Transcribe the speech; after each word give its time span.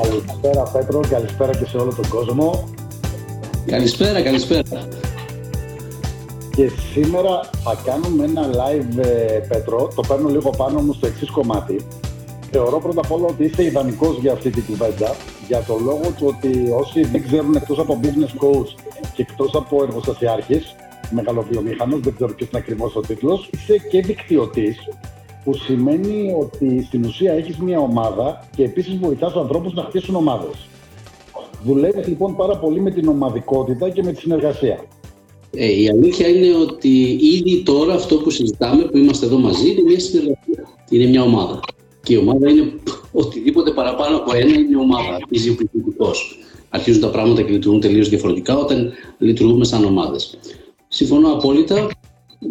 Καλησπέρα 0.00 0.62
Πέτρο, 0.62 1.00
καλησπέρα 1.10 1.52
και 1.52 1.64
σε 1.64 1.76
όλο 1.76 1.94
τον 1.94 2.08
κόσμο. 2.08 2.68
Καλησπέρα, 3.66 4.22
καλησπέρα. 4.22 4.88
Και 6.56 6.70
σήμερα 6.92 7.40
θα 7.64 7.82
κάνουμε 7.84 8.24
ένα 8.24 8.50
live, 8.50 8.98
ε, 8.98 9.38
Πέτρο, 9.48 9.88
το 9.94 10.02
παίρνω 10.08 10.28
λίγο 10.28 10.50
πάνω 10.50 10.80
μου 10.80 10.92
στο 10.92 11.06
εξής 11.06 11.30
κομμάτι. 11.30 11.86
Θεωρώ 12.50 12.78
πρώτα 12.80 13.00
απ' 13.04 13.12
όλα 13.12 13.26
ότι 13.26 13.44
είσαι 13.44 13.64
ιδανικός 13.64 14.18
για 14.20 14.32
αυτή 14.32 14.50
την 14.50 14.64
κουβέντα, 14.64 15.14
για 15.46 15.62
το 15.62 15.78
λόγο 15.84 16.14
του 16.16 16.26
ότι 16.26 16.70
όσοι 16.70 17.04
δεν 17.04 17.22
ξέρουν 17.22 17.54
εκτός 17.54 17.78
από 17.78 18.00
business 18.02 18.44
coach 18.44 18.68
και 19.14 19.22
εκτός 19.22 19.54
από 19.54 19.82
εργοστασιάρχης, 19.82 20.74
μεγαλοβιομήχανο, 21.10 21.98
δεν 21.98 22.14
ξέρω 22.14 22.34
ποιος 22.34 22.48
είναι 22.48 22.60
ακριβώς 22.60 22.96
ο 22.96 23.00
τίτλος, 23.00 23.50
είσαι 23.52 23.78
και 23.78 24.00
δικτυωτής, 24.00 24.76
που 25.44 25.54
σημαίνει 25.54 26.34
ότι 26.40 26.82
στην 26.82 27.04
ουσία 27.04 27.32
έχεις 27.32 27.56
μια 27.56 27.78
ομάδα 27.78 28.48
και 28.56 28.64
επίσης 28.64 28.96
βοηθάς 28.96 29.32
τους 29.32 29.40
ανθρώπους 29.40 29.74
να 29.74 29.82
χτίσουν 29.82 30.14
ομάδες. 30.14 30.68
Δουλεύεις 31.64 32.06
λοιπόν 32.06 32.36
πάρα 32.36 32.58
πολύ 32.58 32.80
με 32.80 32.90
την 32.90 33.08
ομαδικότητα 33.08 33.88
και 33.88 34.02
με 34.02 34.12
τη 34.12 34.20
συνεργασία. 34.20 34.84
Ε, 35.50 35.80
η 35.80 35.88
αλήθεια 35.88 36.28
είναι 36.28 36.54
ότι 36.54 37.18
ήδη 37.20 37.62
τώρα 37.62 37.94
αυτό 37.94 38.16
που 38.16 38.30
συζητάμε, 38.30 38.82
που 38.82 38.96
είμαστε 38.96 39.26
εδώ 39.26 39.38
μαζί, 39.38 39.70
είναι 39.70 39.82
μια 39.82 40.00
συνεργασία. 40.00 40.68
Είναι 40.90 41.06
μια 41.06 41.22
ομάδα. 41.22 41.60
Και 42.02 42.14
η 42.14 42.16
ομάδα 42.16 42.50
είναι 42.50 42.72
οτιδήποτε 43.12 43.70
παραπάνω 43.70 44.16
από 44.16 44.36
ένα 44.36 44.58
είναι 44.58 44.76
ομάδα. 44.76 45.14
Αρχίζει 45.14 45.50
ο 45.50 45.54
πληθυντικό. 45.54 46.10
Αρχίζουν 46.68 47.00
τα 47.00 47.10
πράγματα 47.10 47.42
και 47.42 47.52
λειτουργούν 47.52 47.80
τελείως 47.80 48.08
διαφορετικά 48.08 48.56
όταν 48.58 48.92
λειτουργούμε 49.18 49.64
σαν 49.64 49.84
ομάδες. 49.84 50.38
Συμφωνώ 50.88 51.32
απόλυτα 51.32 51.88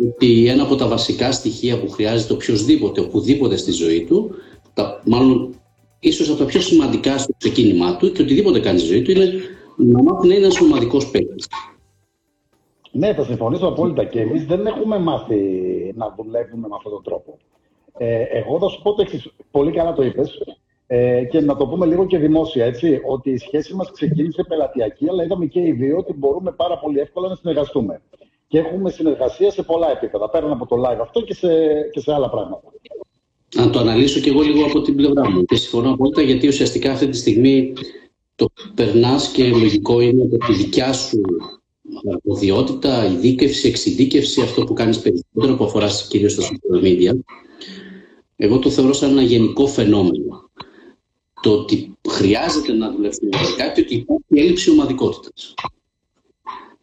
ότι 0.10 0.48
ένα 0.48 0.64
από 0.64 0.76
τα 0.76 0.88
βασικά 0.88 1.32
στοιχεία 1.32 1.80
που 1.80 1.90
χρειάζεται 1.90 2.34
οποιοδήποτε, 2.34 3.02
οπουδήποτε 3.02 3.58
στη 3.58 3.72
ζωή 3.72 4.04
του, 4.04 4.32
τα, 4.74 5.02
μάλλον 5.06 5.56
ίσως 6.00 6.30
από 6.30 6.38
τα 6.38 6.46
πιο 6.46 6.62
σημαντικά 6.62 7.18
στο 7.18 7.34
ξεκίνημά 7.38 7.98
του 7.98 8.12
και 8.12 8.22
οτιδήποτε 8.22 8.60
κάνει 8.60 8.80
στη 8.80 8.88
ζωή 8.88 9.02
του, 9.02 9.12
είναι 9.12 9.32
να 9.76 10.04
μάθει 10.04 10.28
να 10.28 10.34
είναι 10.34 10.44
ένας 10.44 10.62
ομαδικός 10.62 11.12
παίκτης. 11.12 11.48
Ναι, 12.92 13.14
θα 13.14 13.24
συμφωνήσω 13.24 13.68
απόλυτα 13.68 14.04
και 14.04 14.22
εμείς 14.22 14.46
δεν 14.46 14.66
έχουμε 14.66 15.00
μάθει 15.00 15.36
να 15.96 16.16
δουλεύουμε 16.18 16.68
με 16.68 16.76
αυτόν 16.76 16.92
τον 16.92 17.04
τρόπο. 17.04 17.38
Ε, 17.98 18.22
εγώ 18.22 18.60
θα 18.60 18.68
σου 18.68 18.82
πω 18.82 18.94
το 18.94 19.02
εξής. 19.02 19.32
Πολύ 19.52 19.72
καλά 19.72 19.94
το 19.94 20.04
είπες. 20.04 20.42
Ε, 20.88 21.24
και 21.24 21.42
να 21.42 21.56
το 21.56 21.68
πούμε 21.68 21.86
λίγο 21.86 22.06
και 22.06 22.18
δημόσια, 22.18 22.66
έτσι, 22.66 23.02
ότι 23.08 23.32
η 23.32 23.38
σχέση 23.38 23.74
μας 23.74 23.92
ξεκίνησε 23.92 24.44
πελατειακή, 24.44 25.10
αλλά 25.10 25.24
είδαμε 25.24 25.46
και 25.46 25.60
οι 25.60 25.72
δύο 25.72 25.98
ότι 25.98 26.14
μπορούμε 26.14 26.52
πάρα 26.52 26.80
πολύ 26.80 27.00
εύκολα 27.00 27.28
να 27.28 27.36
συνεργαστούμε. 27.36 28.02
Και 28.52 28.60
έχουμε 28.60 28.90
συνεργασία 28.90 29.52
σε 29.52 29.64
πολλά 29.64 29.92
επίπεδα, 29.92 30.30
πέραν 30.30 30.52
από 30.52 30.66
το 30.66 30.76
live 30.76 31.00
αυτό 31.02 31.22
και 31.22 31.34
σε, 31.34 31.48
και 31.92 32.00
σε 32.00 32.14
άλλα 32.14 32.30
πράγματα. 32.30 32.72
Να 33.56 33.70
το 33.70 33.80
αναλύσω 33.80 34.20
και 34.20 34.30
εγώ 34.30 34.42
λίγο 34.42 34.66
από 34.66 34.82
την 34.82 34.96
πλευρά 34.96 35.30
μου. 35.30 35.46
Και 35.46 35.56
συμφωνώ 35.56 35.92
απόλυτα 35.94 36.22
γιατί 36.22 36.48
ουσιαστικά 36.48 36.92
αυτή 36.92 37.08
τη 37.08 37.18
στιγμή 37.18 37.74
το 38.36 38.46
περνάς 38.76 39.28
και 39.28 39.48
λογικό 39.48 40.00
είναι 40.00 40.22
από 40.22 40.38
τη 40.38 40.54
δικιά 40.54 40.94
σου 40.94 41.22
αρμοδιότητα, 42.14 43.06
ειδίκευση, 43.06 43.68
εξειδίκευση, 43.68 44.42
αυτό 44.42 44.64
που 44.64 44.74
κάνεις 44.74 45.00
περισσότερο 45.00 45.56
που 45.56 45.64
αφοράς 45.64 46.08
κυρίως 46.08 46.32
στα 46.32 46.44
social 46.44 46.84
media. 46.84 47.12
Εγώ 48.36 48.60
το 48.60 48.70
θεωρώ 48.70 48.94
σαν 48.94 49.10
ένα 49.10 49.22
γενικό 49.22 49.68
φαινόμενο. 49.68 50.50
Το 51.42 51.52
ότι 51.52 51.98
χρειάζεται 52.10 52.74
να 52.74 52.92
δουλεύουμε 52.92 53.30
με 53.32 53.64
κάτι, 53.64 53.82
ότι 53.82 53.96
υπάρχει 53.96 54.24
έλλειψη 54.30 54.70
ομαδικότητας. 54.72 55.54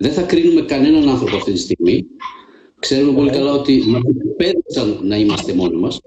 Δεν 0.01 0.13
θα 0.13 0.23
κρίνουμε 0.23 0.61
κανέναν 0.61 1.09
άνθρωπο 1.09 1.37
αυτή 1.37 1.53
τη 1.53 1.59
στιγμή. 1.59 2.07
Ξέρουμε 2.79 3.13
πολύ 3.13 3.31
καλά 3.31 3.53
ότι 3.53 3.83
μας 3.87 4.03
εκπαίδευσαν 4.27 4.99
να 5.03 5.17
είμαστε 5.17 5.53
μόνοι 5.53 5.77
μας 5.77 6.01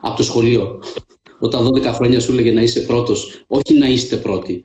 από 0.00 0.16
το 0.16 0.22
σχολείο. 0.22 0.82
Όταν 1.38 1.66
12 1.66 1.82
χρόνια 1.82 2.20
σου 2.20 2.32
έλεγε 2.32 2.52
να 2.52 2.62
είσαι 2.62 2.80
πρώτος, 2.80 3.44
όχι 3.46 3.78
να 3.78 3.86
είστε 3.86 4.16
πρώτοι. 4.16 4.62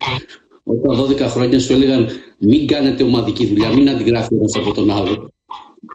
Όταν 0.63 0.97
12 0.97 1.19
χρόνια 1.19 1.59
σου 1.59 1.73
έλεγαν 1.73 2.07
μην 2.39 2.67
κάνετε 2.67 3.03
ομαδική 3.03 3.45
δουλειά, 3.45 3.73
μην 3.73 3.89
αντιγράφει 3.89 4.35
ένας 4.35 4.55
από 4.55 4.73
τον 4.73 4.91
άλλο. 4.91 5.29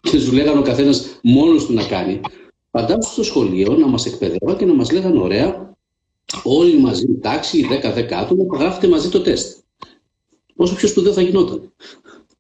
Και 0.00 0.18
σου 0.18 0.32
λέγανε 0.32 0.58
ο 0.58 0.62
καθένας 0.62 1.18
μόνος 1.22 1.66
του 1.66 1.72
να 1.72 1.84
κάνει. 1.84 2.20
Φαντάσου 2.70 3.12
στο 3.12 3.22
σχολείο 3.22 3.72
να 3.72 3.86
μας 3.86 4.06
εκπαιδεύαν 4.06 4.56
και 4.56 4.64
να 4.64 4.74
μας 4.74 4.92
λέγανε 4.92 5.20
ωραία, 5.20 5.74
όλοι 6.42 6.78
μαζί, 6.78 7.18
τάξη, 7.20 7.66
10-10 7.70 8.12
άτομα, 8.12 8.44
θα 8.50 8.56
γράφετε 8.56 8.88
μαζί 8.88 9.08
το 9.08 9.20
τεστ. 9.20 9.58
Πόσο 10.56 10.74
πιο 10.74 10.88
σπουδαίο 10.88 11.12
θα 11.12 11.22
γινόταν. 11.22 11.72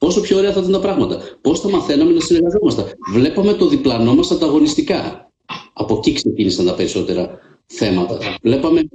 Πόσο 0.02 0.20
πιο 0.20 0.36
ωραία 0.36 0.52
θα 0.52 0.60
ήταν 0.60 0.72
τα 0.72 0.80
πράγματα. 0.80 1.20
Πώς 1.40 1.60
θα 1.60 1.70
μαθαίναμε 1.70 2.12
να 2.12 2.20
συνεργαζόμαστε. 2.20 2.84
Βλέπαμε 3.12 3.52
το 3.52 3.66
διπλανό 3.66 4.14
μας 4.14 4.30
ανταγωνιστικά. 4.30 5.30
Από 5.72 5.94
εκεί 5.96 6.12
ξεκίνησαν 6.12 6.66
τα 6.66 6.74
περισσότερα 6.74 7.38
θέματα. 7.66 8.18
Βλέπαμε 8.42 8.88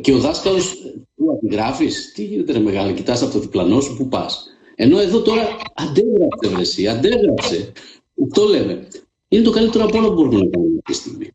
και 0.00 0.12
ο 0.12 0.18
δάσκαλος, 0.18 0.74
που 1.14 1.40
γράφει, 1.50 1.88
τι 2.14 2.24
γίνεται 2.24 2.52
ρε 2.52 2.58
μεγάλη, 2.58 2.92
κοιτάς 2.92 3.22
από 3.22 3.32
το 3.32 3.38
διπλανό 3.38 3.80
σου, 3.80 3.96
πού 3.96 4.08
πας; 4.08 4.46
Ενώ 4.74 4.98
εδώ 4.98 5.20
τώρα 5.20 5.42
αντέγραψε, 5.74 6.48
βρεσί, 6.48 6.86
αντέγραψε. 6.86 7.72
Αυτό 8.26 8.44
λέμε. 8.44 8.88
Είναι 9.28 9.42
το 9.42 9.50
καλύτερο 9.50 9.84
από 9.84 9.98
όλα 9.98 10.08
που 10.08 10.14
μπορούμε 10.14 10.38
να 10.38 10.50
κάνουμε 10.50 10.78
αυτή 10.84 10.92
τη 10.92 10.98
στιγμή. 10.98 11.28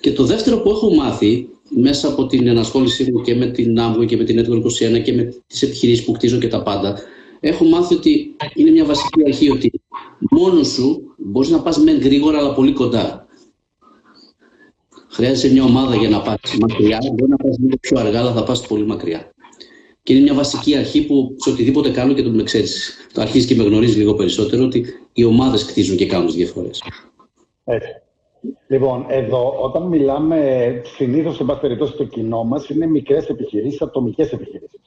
Και 0.00 0.12
το 0.12 0.24
δεύτερο 0.24 0.58
που 0.58 0.70
έχω 0.70 0.94
μάθει 0.94 1.48
μέσα 1.68 2.08
από 2.08 2.26
την 2.26 2.46
ενασχόλησή 2.46 3.12
μου 3.12 3.22
και 3.22 3.34
με 3.34 3.46
την 3.46 3.80
άμμο 3.80 4.04
και 4.04 4.16
με 4.16 4.24
την 4.24 4.40
Network 4.40 4.62
21 4.98 5.02
και 5.02 5.12
με 5.12 5.34
τις 5.46 5.62
επιχειρήσεις 5.62 6.04
που 6.04 6.12
κτίζω 6.12 6.38
και 6.38 6.48
τα 6.48 6.62
πάντα, 6.62 6.98
έχω 7.40 7.64
μάθει 7.64 7.94
ότι 7.94 8.36
είναι 8.54 8.70
μια 8.70 8.84
βασική 8.84 9.22
αρχή 9.26 9.50
ότι 9.50 9.70
μόνος 10.30 10.68
σου 10.68 11.14
μπορείς 11.16 11.50
να 11.50 11.60
πας 11.60 11.78
με 11.78 11.92
γρήγορα 11.92 12.38
αλλά 12.38 12.54
πολύ 12.54 12.72
κοντά. 12.72 13.26
Χρειάζεσαι 15.10 15.52
μια 15.52 15.64
ομάδα 15.64 15.96
για 15.96 16.08
να 16.08 16.20
πας 16.20 16.56
μακριά, 16.60 16.98
μπορεί 17.14 17.30
να 17.30 17.36
πας 17.36 17.58
λίγο 17.58 17.76
πιο 17.80 17.98
αργά, 17.98 18.18
αλλά 18.20 18.32
θα 18.32 18.42
πας 18.42 18.66
πολύ 18.66 18.86
μακριά. 18.86 19.32
Και 20.02 20.12
είναι 20.12 20.22
μια 20.22 20.34
βασική 20.34 20.76
αρχή 20.76 21.06
που 21.06 21.36
σε 21.38 21.50
οτιδήποτε 21.50 21.90
κάνω 21.90 22.14
και 22.14 22.22
το 22.22 22.30
με 22.30 22.42
ξέρει, 22.42 22.66
το 23.12 23.20
αρχίζεις 23.20 23.48
και 23.48 23.54
με 23.54 23.64
γνωρίζεις 23.64 23.96
λίγο 23.96 24.14
περισσότερο, 24.14 24.64
ότι 24.64 24.84
οι 25.12 25.24
ομάδες 25.24 25.64
κτίζουν 25.64 25.96
και 25.96 26.06
κάνουν 26.06 26.26
τις 26.26 26.34
διαφορές. 26.34 26.82
Έτσι. 27.64 27.88
Λοιπόν, 28.68 29.06
εδώ 29.08 29.54
όταν 29.62 29.82
μιλάμε, 29.82 30.80
συνήθως 30.96 31.36
σε 31.36 31.44
πάση 31.44 31.60
περιπτώσει 31.60 31.96
το 31.96 32.04
κοινό 32.04 32.44
μας 32.44 32.68
είναι 32.68 32.86
μικρές 32.86 33.26
επιχειρήσεις, 33.26 33.82
ατομικές 33.82 34.32
επιχειρήσεις. 34.32 34.80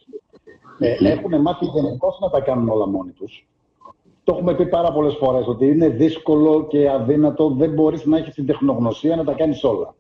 Ε, 0.84 0.96
έχουν 1.00 1.42
μάθει 1.42 1.66
γενικώς 1.66 2.20
να 2.20 2.30
τα 2.30 2.42
κάνουν 2.42 2.70
όλα 2.70 2.88
μόνοι 2.88 3.12
τους. 3.12 3.48
Το 4.24 4.34
έχουμε 4.34 4.56
πει 4.56 4.66
πάρα 4.66 4.92
πολλές 4.92 5.16
φορές 5.16 5.48
ότι 5.48 5.66
είναι 5.66 5.88
δύσκολο 5.88 6.68
και 6.68 6.90
αδύνατο. 6.90 7.50
Δεν 7.50 7.74
μπορείς 7.74 8.06
να 8.06 8.18
έχεις 8.18 8.34
την 8.34 8.46
τεχνογνωσία 8.46 9.16
να 9.16 9.24
τα 9.24 9.34
κάνεις 9.34 9.64
όλα. 9.64 9.96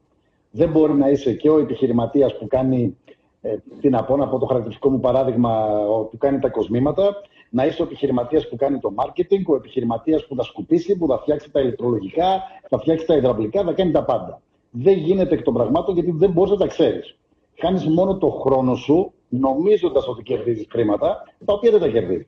Δεν 0.52 0.70
μπορεί 0.70 0.94
να 0.94 1.10
είσαι 1.10 1.34
και 1.34 1.50
ο 1.50 1.60
επιχειρηματίας 1.60 2.38
που 2.38 2.48
κάνει, 2.48 2.98
ε, 3.42 3.56
τι 3.82 3.90
να 3.90 4.04
πω, 4.04 4.18
να 4.18 4.28
πω 4.28 4.40
το 4.40 4.46
χαρακτηριστικό 4.46 4.90
μου 4.90 5.00
παράδειγμα, 5.00 5.68
που 6.12 6.18
κάνει 6.18 6.40
τα 6.40 6.50
κοσμήματα, 6.50 7.22
να 7.50 7.66
είσαι 7.66 7.82
ο 7.82 7.86
επιχειρηματίας 7.86 8.50
που 8.50 8.56
κάνει 8.56 8.80
το 8.80 8.94
marketing, 8.96 9.44
ο 9.46 9.56
επιχειρηματίας 9.56 10.28
που 10.28 10.36
θα 10.36 10.44
σκουπίσει, 10.44 10.98
που 10.98 11.08
θα 11.08 11.18
φτιάξει 11.18 11.52
τα 11.52 11.60
ηλεκτρολογικά, 11.60 12.42
θα 12.70 12.80
φτιάξει 12.80 13.06
τα 13.06 13.16
υδραυλικά, 13.16 13.64
θα 13.64 13.74
κάνει 13.74 13.92
τα 13.92 14.04
πάντα. 14.04 14.42
Δεν 14.70 14.98
γίνεται 14.98 15.34
εκ 15.34 15.42
των 15.42 15.54
πραγμάτων 15.54 15.94
γιατί 15.94 16.12
δεν 16.12 16.32
μπορείς 16.32 16.52
να 16.52 16.58
τα 16.58 16.68
ξέρεις. 16.68 17.16
Κάνει 17.56 17.94
μόνο 17.94 18.18
το 18.18 18.30
χρόνο 18.30 18.76
σου 18.76 19.14
νομίζοντας 19.32 20.08
ότι 20.08 20.24
κερδίζει 20.24 20.68
χρήματα, 20.70 21.24
τα 21.46 21.54
οποία 21.54 21.72
δεν 21.72 21.80
τα 21.80 21.88
κερδίζει. 21.88 22.28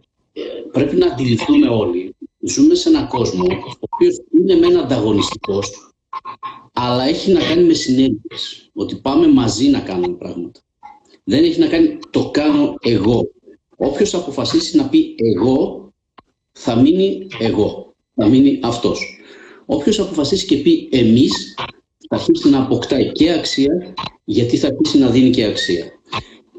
Πρέπει 0.72 0.96
να 0.96 1.08
αντιληφθούμε 1.08 1.68
όλοι. 1.68 2.16
Ζούμε 2.40 2.76
σε 2.76 2.90
έναν 2.90 3.08
κόσμο 3.08 3.44
ο 3.44 3.88
οποίος 3.90 4.22
είναι 4.40 4.56
μεν 4.56 4.78
ανταγωνιστικός, 4.78 5.94
αλλά 6.74 7.04
έχει 7.04 7.32
να 7.32 7.40
κάνει 7.40 7.64
με 7.64 7.74
συνέργειε. 7.74 8.38
Ότι 8.74 8.96
πάμε 8.96 9.28
μαζί 9.28 9.70
να 9.70 9.80
κάνουμε 9.80 10.14
πράγματα. 10.14 10.60
Δεν 11.24 11.44
έχει 11.44 11.60
να 11.60 11.68
κάνει 11.68 12.00
το 12.10 12.30
κάνω 12.30 12.76
εγώ. 12.82 13.32
Όποιος 13.76 14.14
αποφασίσει 14.14 14.78
να 14.78 14.90
πει 14.90 15.16
εγώ, 15.36 15.92
θα 16.52 16.76
μείνει 16.76 17.28
εγώ. 17.40 17.94
Θα 18.16 18.28
μείνει 18.28 18.60
αυτός. 18.64 19.18
Όποιος 19.66 20.00
αποφασίσει 20.00 20.46
και 20.46 20.58
πει 20.58 20.90
εμείς, 20.92 21.54
θα 22.10 22.16
αρχίσει 22.16 22.50
να 22.50 22.62
αποκτάει 22.62 23.12
και 23.12 23.32
αξία, 23.32 23.94
γιατί 24.24 24.58
θα 24.58 24.68
αρχίσει 24.68 24.98
να 24.98 25.10
δίνει 25.10 25.30
και 25.30 25.46
αξία. 25.46 25.93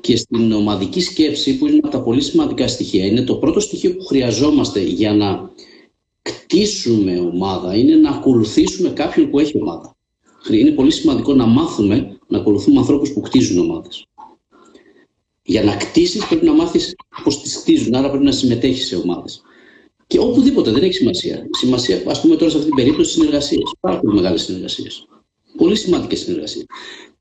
Και 0.04 0.16
στην 0.16 0.52
ομαδική 0.52 1.00
σκέψη, 1.00 1.58
που 1.58 1.66
είναι 1.66 1.76
από 1.76 1.88
τα 1.88 2.02
πολύ 2.02 2.20
σημαντικά 2.20 2.68
στοιχεία, 2.68 3.06
είναι 3.06 3.22
το 3.22 3.34
πρώτο 3.34 3.60
στοιχείο 3.60 3.96
που 3.96 4.04
χρειαζόμαστε 4.04 4.80
για 4.80 5.14
να 5.14 5.50
κτίσουμε 6.22 7.18
ομάδα, 7.18 7.76
είναι 7.76 7.94
να 7.94 8.10
ακολουθήσουμε 8.10 8.88
κάποιον 8.88 9.30
που 9.30 9.38
έχει 9.38 9.60
ομάδα. 9.60 9.96
Είναι 10.50 10.70
πολύ 10.70 10.90
σημαντικό 10.90 11.34
να 11.34 11.46
μάθουμε 11.46 12.18
να 12.26 12.38
ακολουθούμε 12.38 12.78
ανθρώπους 12.78 13.12
που 13.12 13.20
κτίζουν 13.20 13.58
ομάδες. 13.58 14.06
Για 15.42 15.62
να 15.62 15.76
κτίσεις, 15.76 16.26
πρέπει 16.26 16.44
να 16.44 16.52
μάθεις 16.52 16.94
πώς 17.24 17.42
τις 17.42 17.60
κτίζουν, 17.60 17.94
άρα 17.94 18.08
πρέπει 18.08 18.24
να 18.24 18.32
συμμετέχεις 18.32 18.86
σε 18.86 18.96
ομάδες. 18.96 19.42
Και 20.06 20.18
οπουδήποτε 20.18 20.70
δεν 20.70 20.82
έχει 20.82 20.92
σημασία. 20.92 21.46
Σημασία, 21.50 22.02
ας 22.06 22.20
πούμε 22.20 22.36
τώρα 22.36 22.50
σε 22.50 22.56
αυτή 22.56 22.68
την 22.68 22.76
περίπτωση, 22.76 23.12
συνεργασίε. 23.12 23.62
Πάρα 23.80 24.00
πολύ 24.00 24.14
μεγάλες 24.14 24.42
συνεργασίες. 24.42 25.06
Πολύ 25.56 25.76
σημαντικές 25.76 26.18
συνεργασίες. 26.18 26.64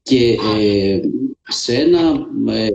Και 0.02 0.38
ε, 0.60 1.00
σε 1.48 1.74
ένα 1.74 2.28
ε, 2.48 2.68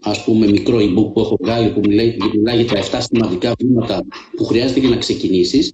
ας 0.00 0.24
πούμε 0.24 0.46
μικρό 0.46 0.78
e-book 0.78 1.12
που 1.12 1.20
έχω 1.20 1.36
βγάλει 1.40 1.70
που 1.70 1.80
μιλάει, 1.80 2.16
μιλάει 2.34 2.62
για 2.62 2.74
τα 2.90 2.98
7 2.98 3.02
σημαντικά 3.10 3.52
βήματα 3.58 4.04
που 4.36 4.44
χρειάζεται 4.44 4.80
για 4.80 4.88
να 4.88 4.96
ξεκινήσεις 4.96 5.72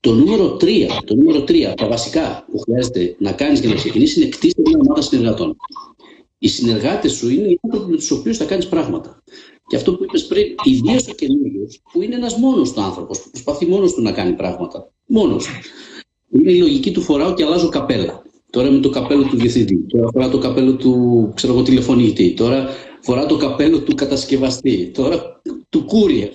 το 0.00 0.14
νούμερο 0.14 0.56
3, 0.60 0.86
το 1.04 1.14
νούμερο 1.14 1.44
3, 1.48 1.72
τα 1.76 1.88
βασικά 1.88 2.46
που 2.50 2.58
χρειάζεται 2.58 3.16
να 3.18 3.32
κάνεις 3.32 3.60
για 3.60 3.68
να 3.68 3.74
ξεκινήσεις 3.74 4.16
είναι 4.16 4.28
κτίσεις 4.28 4.54
μια 4.56 4.78
ομάδα 4.82 5.02
συνεργατών. 5.02 5.56
Οι 6.38 6.48
συνεργάτες 6.48 7.12
σου 7.12 7.30
είναι 7.30 7.48
οι 7.48 7.58
άνθρωποι 7.62 7.90
με 7.90 7.96
τους 7.96 8.10
οποίους 8.10 8.36
θα 8.36 8.44
κάνεις 8.44 8.68
πράγματα. 8.68 9.22
Και 9.66 9.76
αυτό 9.76 9.94
που 9.94 10.04
είπες 10.04 10.26
πριν, 10.26 10.54
ιδίω 10.62 11.00
ο 11.10 11.14
καινούριο, 11.14 11.68
που 11.92 12.02
είναι 12.02 12.14
ένας 12.14 12.36
μόνος 12.36 12.72
του 12.72 12.80
άνθρωπος, 12.80 13.20
που 13.20 13.30
προσπαθεί 13.30 13.66
μόνος 13.66 13.94
του 13.94 14.02
να 14.02 14.12
κάνει 14.12 14.32
πράγματα. 14.32 14.92
Μόνος. 15.06 15.46
Είναι 16.30 16.52
η 16.52 16.58
λογική 16.58 16.90
του 16.90 17.00
φοράω 17.02 17.34
και 17.34 17.44
αλλάζω 17.44 17.68
καπέλα. 17.68 18.22
Τώρα 18.56 18.70
με 18.70 18.78
το 18.78 18.90
καπέλο 18.90 19.22
του 19.22 19.36
διευθυντή, 19.36 19.86
τώρα 19.88 20.08
φορά 20.12 20.28
το 20.28 20.38
καπέλο 20.38 20.76
του 20.76 21.32
ξέρω 21.34 21.52
εγώ, 21.52 21.62
τηλεφωνητή, 21.62 22.34
τώρα 22.34 22.68
φορά 23.00 23.26
το 23.26 23.36
καπέλο 23.36 23.80
του 23.80 23.94
κατασκευαστή, 23.94 24.90
τώρα 24.94 25.40
του 25.68 25.84
courier, 25.88 26.28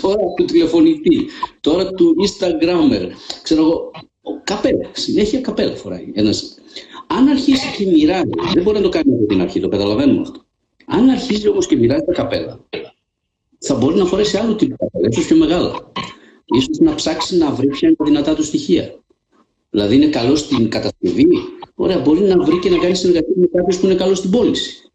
τώρα 0.00 0.16
του 0.36 0.44
τηλεφωνητή, 0.44 1.26
τώρα 1.60 1.90
του 1.90 2.16
Instagrammer. 2.20 3.06
Ξέρω 3.42 3.62
εγώ, 3.62 3.90
καπέλα, 4.44 4.90
συνέχεια 4.92 5.40
καπέλα 5.40 5.74
φοράει 5.74 6.12
ένας. 6.14 6.54
Αν 7.06 7.28
αρχίσει 7.28 7.76
και 7.76 7.90
μοιράζει, 7.90 8.30
δεν 8.54 8.62
μπορεί 8.62 8.76
να 8.76 8.82
το 8.82 8.88
κάνει 8.88 9.14
από 9.14 9.26
την 9.26 9.40
αρχή, 9.40 9.60
το 9.60 9.68
καταλαβαίνουμε 9.68 10.20
αυτό. 10.20 10.44
Αν 10.86 11.08
αρχίζει 11.08 11.48
όμως 11.48 11.66
και 11.66 11.76
μοιράζει 11.76 12.04
τα 12.04 12.12
καπέλα, 12.12 12.60
θα 13.58 13.74
μπορεί 13.74 13.96
να 13.96 14.04
φορέσει 14.04 14.36
άλλο 14.36 14.54
τύπο 14.54 14.76
καπέλα, 14.78 15.08
ίσως 15.10 15.26
πιο 15.26 15.36
μεγάλα. 15.36 15.92
Ίσως 16.44 16.78
να 16.78 16.94
ψάξει 16.94 17.36
να 17.36 17.50
βρει 17.50 17.68
ποια 17.68 17.88
είναι 17.88 17.96
τα 17.96 18.04
δυνατά 18.04 18.34
του 18.34 18.44
στοιχεία. 18.44 18.97
Δηλαδή 19.70 19.94
είναι 19.94 20.06
καλό 20.06 20.36
στην 20.36 20.68
κατασκευή, 20.68 21.26
ωραία, 21.74 21.98
μπορεί 21.98 22.20
να 22.20 22.44
βρει 22.44 22.58
και 22.58 22.70
να 22.70 22.78
κάνει 22.78 22.94
συνεργασία 22.94 23.34
με 23.36 23.46
κάποιον 23.46 23.80
που 23.80 23.86
είναι 23.86 23.94
καλό 23.94 24.14
στην 24.14 24.30
πώληση. 24.30 24.90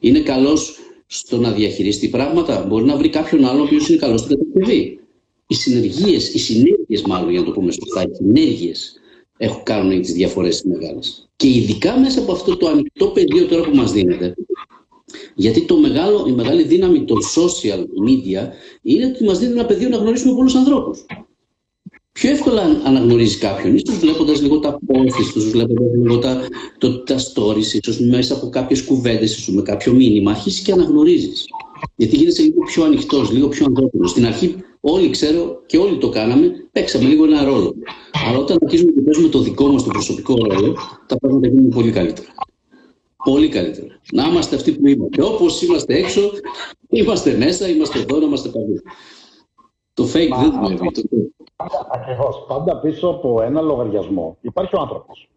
Είναι 0.00 0.20
καλός 0.20 0.78
στο 1.06 1.38
να 1.38 1.52
διαχειριστεί 1.52 2.08
πράγματα, 2.08 2.64
μπορεί 2.68 2.84
να 2.84 2.96
βρει 2.96 3.08
κάποιον 3.08 3.44
άλλο 3.44 3.60
ο 3.60 3.64
οποίος 3.64 3.88
είναι 3.88 3.98
καλός 3.98 4.20
στην 4.20 4.36
κατασκευή. 4.36 5.00
Οι 5.46 5.54
συνεργίες, 5.54 6.34
οι 6.34 6.38
συνέργειες 6.38 7.02
μάλλον 7.02 7.30
για 7.30 7.40
να 7.40 7.46
το 7.46 7.52
πούμε 7.52 7.72
σωστά, 7.72 8.02
οι 8.02 8.14
συνέργειες 8.14 8.94
έχουν 9.36 9.62
κάνουν 9.62 10.00
τις 10.00 10.12
διαφορές 10.12 10.62
μεγάλες. 10.62 11.28
Και 11.36 11.48
ειδικά 11.48 11.98
μέσα 11.98 12.20
από 12.20 12.32
αυτό 12.32 12.56
το 12.56 12.68
ανοιχτό 12.68 13.06
πεδίο 13.06 13.46
τώρα 13.46 13.62
που 13.62 13.76
μας 13.76 13.92
δίνεται, 13.92 14.34
γιατί 15.34 15.64
το 15.64 15.76
μεγάλο, 15.76 16.24
η 16.28 16.32
μεγάλη 16.32 16.62
δύναμη 16.62 17.04
των 17.04 17.18
social 17.36 17.80
media 17.80 18.48
είναι 18.82 19.06
ότι 19.06 19.24
μας 19.24 19.38
δίνει 19.38 19.52
ένα 19.52 19.66
πεδίο 19.66 19.88
να 19.88 19.96
γνωρίσουμε 19.96 20.34
πολλούς 20.34 20.54
ανθρώπους 20.54 21.06
πιο 22.16 22.30
εύκολα 22.30 22.62
αναγνωρίζει 22.84 23.38
κάποιον, 23.38 23.74
ίσως 23.74 23.98
βλέποντας 23.98 24.40
λίγο 24.42 24.58
τα 24.58 24.78
posts, 24.86 25.20
ίσως 25.20 25.50
βλέποντας 25.50 25.88
λίγο 26.02 26.18
τα, 26.18 26.46
το, 26.78 27.02
τα 27.02 27.16
stories, 27.18 27.72
ίσως 27.82 28.00
μέσα 28.00 28.34
από 28.34 28.48
κάποιες 28.48 28.84
κουβέντες, 28.84 29.36
ίσως 29.36 29.54
με 29.54 29.62
κάποιο 29.62 29.92
μήνυμα, 29.92 30.30
αρχίσει 30.30 30.62
και 30.62 30.72
αναγνωρίζεις. 30.72 31.44
Γιατί 31.96 32.16
γίνεσαι 32.16 32.42
λίγο 32.42 32.60
πιο 32.60 32.84
ανοιχτός, 32.84 33.30
λίγο 33.30 33.48
πιο 33.48 33.64
ανθρώπινος. 33.64 34.10
Στην 34.10 34.26
αρχή, 34.26 34.56
όλοι 34.80 35.10
ξέρω 35.10 35.62
και 35.66 35.78
όλοι 35.78 35.98
το 35.98 36.08
κάναμε, 36.08 36.50
παίξαμε 36.72 37.04
λίγο 37.04 37.24
ένα 37.24 37.44
ρόλο. 37.44 37.74
Αλλά 38.28 38.38
όταν 38.38 38.58
αρχίζουμε 38.62 38.90
και 38.92 39.00
παίζουμε 39.00 39.28
το 39.28 39.38
δικό 39.38 39.66
μας 39.66 39.82
το 39.82 39.88
προσωπικό 39.88 40.34
ρόλο, 40.34 40.76
τα 41.06 41.16
πράγματα 41.16 41.48
γίνουν 41.48 41.68
πολύ 41.68 41.90
καλύτερα. 41.90 42.28
Πολύ 43.24 43.48
καλύτερα. 43.48 44.00
Να 44.12 44.28
είμαστε 44.28 44.56
αυτοί 44.56 44.72
που 44.72 44.86
είμαστε. 44.86 45.22
Όπως 45.22 45.62
είμαστε 45.62 45.94
έξω, 45.94 46.30
είμαστε 46.88 47.36
μέσα, 47.36 47.68
είμαστε 47.68 47.98
εδώ, 47.98 48.18
να 48.18 48.26
είμαστε 48.26 48.48
παντού. 48.48 48.82
Το 49.94 50.04
fake 50.04 50.30
δεν 50.40 50.52
δουλεύει. 50.62 51.34
Ακριβώς. 51.90 52.44
Πάντα 52.48 52.80
πίσω 52.80 53.08
από 53.08 53.42
ένα 53.42 53.60
λογαριασμό 53.60 54.36
υπάρχει 54.40 54.76
ο 54.76 54.80
άνθρωπος. 54.80 55.28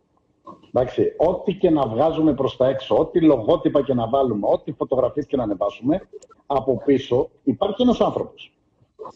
Εντάξει, 0.74 1.14
ό,τι 1.18 1.54
και 1.54 1.70
να 1.70 1.88
βγάζουμε 1.88 2.34
προς 2.34 2.58
τα 2.58 2.68
έξω, 2.68 2.98
ό,τι 2.98 3.22
λογότυπα 3.22 3.82
και 3.82 3.94
να 3.94 4.08
βάλουμε, 4.08 4.48
ό,τι 4.52 4.72
φωτογραφίες 4.72 5.26
και 5.26 5.36
να 5.38 5.44
ανεβάσουμε, 5.44 6.02
από 6.46 6.82
πίσω 6.86 7.30
υπάρχει 7.44 7.82
ένας 7.82 8.02
άνθρωπος. 8.02 8.54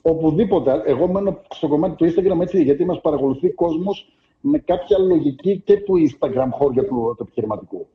Οπουδήποτε, 0.01 0.81
εγώ 0.85 1.07
μένω 1.07 1.41
στο 1.49 1.67
κομμάτι 1.67 1.95
του 1.95 2.05
Instagram 2.05 2.41
έτσι, 2.41 2.63
γιατί 2.63 2.85
μας 2.85 3.01
παρακολουθεί 3.01 3.49
κόσμος 3.49 4.07
με 4.41 4.57
κάποια 4.57 4.97
λογική 4.97 5.61
και 5.65 5.77
του 5.77 5.93
Instagram 5.93 6.47
χώρια 6.51 6.85
του, 6.85 7.13
του 7.17 7.23
επιχειρηματικού. 7.23 7.87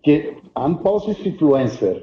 Και 0.00 0.22
αν 0.52 0.82
πάω 0.82 0.98
στι 0.98 1.36
influencer, 1.40 1.96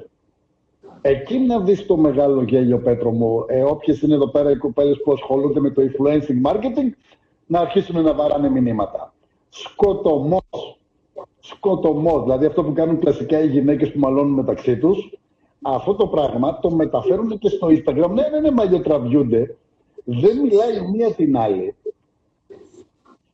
Εκεί 1.02 1.38
να 1.38 1.60
δεις 1.60 1.86
το 1.86 1.96
μεγάλο 1.96 2.42
γέλιο, 2.42 2.78
Πέτρο 2.78 3.10
μου. 3.10 3.44
Ε, 3.46 3.62
όποιες 3.62 4.00
είναι 4.00 4.14
εδώ 4.14 4.28
πέρα 4.28 4.50
οι 4.50 4.56
κοπέλες 4.56 5.00
που 5.04 5.12
ασχολούνται 5.12 5.60
με 5.60 5.70
το 5.70 5.82
influencing 5.82 6.50
marketing, 6.50 6.90
να 7.46 7.60
αρχίσουν 7.60 8.02
να 8.02 8.14
βαράνε 8.14 8.50
μηνύματα. 8.50 9.14
Σκοτωμός. 9.48 10.78
Σκοτωμός. 11.40 12.22
Δηλαδή 12.22 12.46
αυτό 12.46 12.64
που 12.64 12.72
κάνουν 12.72 12.98
κλασικά 12.98 13.40
οι 13.40 13.48
γυναίκες 13.48 13.92
που 13.92 13.98
μαλώνουν 13.98 14.32
μεταξύ 14.32 14.78
τους. 14.78 15.18
Αυτό 15.62 15.94
το 15.94 16.06
πράγμα 16.06 16.58
το 16.58 16.70
μεταφέρουν 16.70 17.38
και 17.38 17.48
στο 17.48 17.66
Instagram. 17.66 18.10
Ναι, 18.10 18.28
ναι, 18.28 18.40
ναι, 18.40 18.50
μαλλιοτραβιούνται. 18.50 19.56
Δεν 20.04 20.36
μιλάει 20.38 20.90
μία 20.92 21.14
την 21.14 21.36
άλλη. 21.36 21.74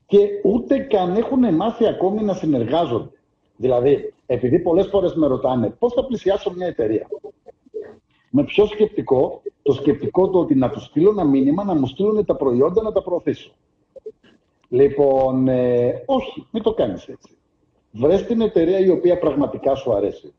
Και 0.06 0.18
ούτε 0.44 0.78
καν 0.78 1.16
έχουν 1.16 1.54
μάθει 1.54 1.86
ακόμη 1.86 2.22
να 2.22 2.34
συνεργάζονται. 2.34 3.10
Δηλαδή, 3.56 4.14
επειδή 4.26 4.58
πολλές 4.58 4.86
φορές 4.86 5.14
με 5.14 5.26
ρωτάνε 5.26 5.70
πώς 5.70 5.92
θα 5.92 6.04
πλησιάσω 6.04 6.52
μια 6.56 6.66
εταιρεία; 6.66 7.06
Με 8.30 8.44
ποιο 8.44 8.66
σκεπτικό, 8.66 9.42
το 9.62 9.72
σκεπτικό 9.72 10.28
του 10.28 10.38
ότι 10.38 10.54
να 10.54 10.70
τους 10.70 10.84
στείλω 10.84 11.10
ένα 11.10 11.24
μήνυμα, 11.24 11.64
να 11.64 11.74
μου 11.74 11.86
στείλουν 11.86 12.24
τα 12.24 12.36
προϊόντα 12.36 12.82
να 12.82 12.92
τα 12.92 13.02
προωθήσω. 13.02 13.50
Λοιπόν, 14.68 15.48
ε, 15.48 16.02
όχι, 16.06 16.46
μην 16.50 16.62
το 16.62 16.74
κάνεις 16.74 17.08
έτσι. 17.08 17.36
Βρες 17.90 18.26
την 18.26 18.40
εταιρεία 18.40 18.78
η 18.78 18.88
οποία 18.88 19.18
πραγματικά 19.18 19.74
σου 19.74 19.92
αρέσει. 19.94 20.34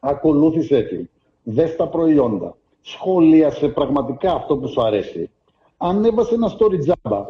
Ακολούθησε 0.00 0.82
την. 0.82 1.08
Δες 1.42 1.76
τα 1.76 1.88
προϊόντα. 1.88 2.56
Σχολίασε 2.80 3.68
πραγματικά 3.68 4.32
αυτό 4.32 4.56
που 4.56 4.68
σου 4.68 4.82
αρέσει. 4.82 5.30
Ανέβασε 5.76 6.34
ένα 6.34 6.56
story 6.58 6.78
τζάμπα. 6.78 7.26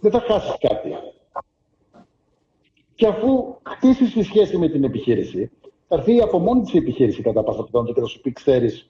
Δεν 0.00 0.10
θα 0.10 0.20
χάσεις 0.20 0.56
κάτι. 0.60 0.94
Και 2.94 3.06
αφού 3.06 3.56
χτίσεις 3.62 4.12
τη 4.12 4.22
σχέση 4.22 4.58
με 4.58 4.68
την 4.68 4.84
επιχείρηση, 4.84 5.50
θα 5.88 5.96
έρθει 5.96 6.20
από 6.20 6.38
μόνη 6.38 6.62
τη 6.62 6.78
επιχείρηση 6.78 7.22
κατά 7.22 7.42
πάσα 7.42 7.64
πιθανότητα 7.64 7.94
και 7.94 8.06
θα 8.06 8.06
σου 8.06 8.20
πει: 8.20 8.32
Ξέρεις, 8.32 8.88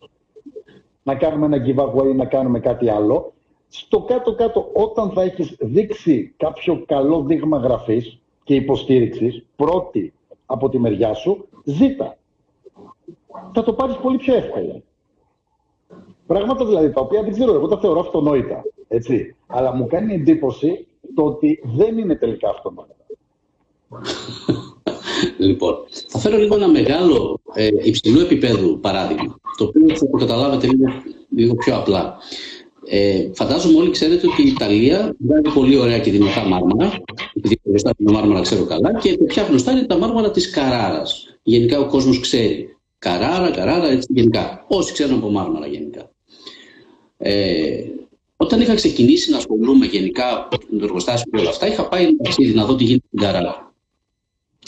να 1.02 1.14
κάνουμε 1.14 1.56
ένα 1.56 1.66
giveaway, 1.66 2.14
να 2.14 2.24
κάνουμε 2.24 2.60
κάτι 2.60 2.88
άλλο. 2.88 3.32
Στο 3.68 4.02
κάτω-κάτω, 4.02 4.70
όταν 4.72 5.10
θα 5.10 5.22
έχεις 5.22 5.56
δείξει 5.60 6.34
κάποιο 6.36 6.84
καλό 6.86 7.22
δείγμα 7.22 7.58
γραφής 7.58 8.18
και 8.44 8.54
υποστήριξης, 8.54 9.44
πρώτη 9.56 10.12
από 10.46 10.68
τη 10.68 10.78
μεριά 10.78 11.14
σου, 11.14 11.48
ζήτα. 11.64 12.16
Θα 13.52 13.62
το 13.62 13.72
πάρεις 13.72 13.96
πολύ 13.96 14.16
πιο 14.16 14.34
εύκολα. 14.34 14.82
Πράγματα 16.26 16.64
δηλαδή 16.64 16.92
τα 16.92 17.00
οποία 17.00 17.22
δεν 17.22 17.32
ξέρω, 17.32 17.54
εγώ 17.54 17.66
τα 17.66 17.78
θεωρώ 17.78 18.00
αυτονόητα. 18.00 18.62
Έτσι. 18.88 19.36
Αλλά 19.46 19.74
μου 19.74 19.86
κάνει 19.86 20.14
εντύπωση 20.14 20.86
το 21.14 21.24
ότι 21.24 21.62
δεν 21.64 21.98
είναι 21.98 22.14
τελικά 22.14 22.48
αυτονόητα. 22.48 22.94
Λοιπόν, 25.38 25.74
θα 26.08 26.18
φέρω 26.18 26.36
λίγο 26.36 26.54
ένα 26.54 26.68
μεγάλο 26.68 27.40
ε, 27.54 27.68
υψηλού 27.82 28.20
επίπεδου 28.20 28.80
παράδειγμα, 28.80 29.36
το 29.56 29.64
οποίο 29.64 29.96
θα 29.96 30.10
το 30.10 30.16
καταλάβετε 30.16 30.66
λίγο, 30.66 30.84
λίγο 31.36 31.54
πιο 31.54 31.76
απλά. 31.76 32.16
Ε, 32.90 33.30
φαντάζομαι 33.34 33.78
όλοι 33.78 33.90
ξέρετε 33.90 34.26
ότι 34.26 34.42
η 34.42 34.46
Ιταλία 34.46 35.14
βγάζει 35.18 35.54
πολύ 35.54 35.76
ωραία 35.76 35.98
και 35.98 36.10
δυνατά 36.10 36.44
μάρμαρα, 36.44 36.92
επειδή 37.34 37.60
γνωστά 37.64 37.94
την 37.94 38.10
μάρμαρα 38.12 38.40
ξέρω 38.40 38.64
καλά, 38.64 38.98
και 38.98 39.18
ποια 39.26 39.42
γνωστά 39.42 39.72
είναι 39.72 39.86
τα 39.86 39.98
μάρμαρα 39.98 40.30
της 40.30 40.50
Καράρας. 40.50 41.38
Γενικά 41.42 41.80
ο 41.80 41.86
κόσμος 41.86 42.20
ξέρει. 42.20 42.76
Καράρα, 42.98 43.50
Καράρα, 43.50 43.90
έτσι 43.90 44.08
γενικά. 44.10 44.64
Όσοι 44.68 44.92
ξέρουν 44.92 45.16
από 45.16 45.30
μάρμαρα 45.30 45.66
γενικά. 45.66 46.10
Ε, 47.18 47.82
όταν 48.36 48.60
είχα 48.60 48.74
ξεκινήσει 48.74 49.30
να 49.30 49.36
ασχολούμαι 49.36 49.86
γενικά 49.86 50.48
με 50.70 50.78
το 50.78 50.84
εργοστάσιο 50.84 51.30
και 51.30 51.40
όλα 51.40 51.50
αυτά, 51.50 51.66
είχα 51.66 51.88
πάει 51.88 52.06
να 52.54 52.64
δω 52.64 52.74
τι 52.74 52.84
γίνεται 52.84 53.06
στην 53.06 53.20
Καράρα. 53.20 53.67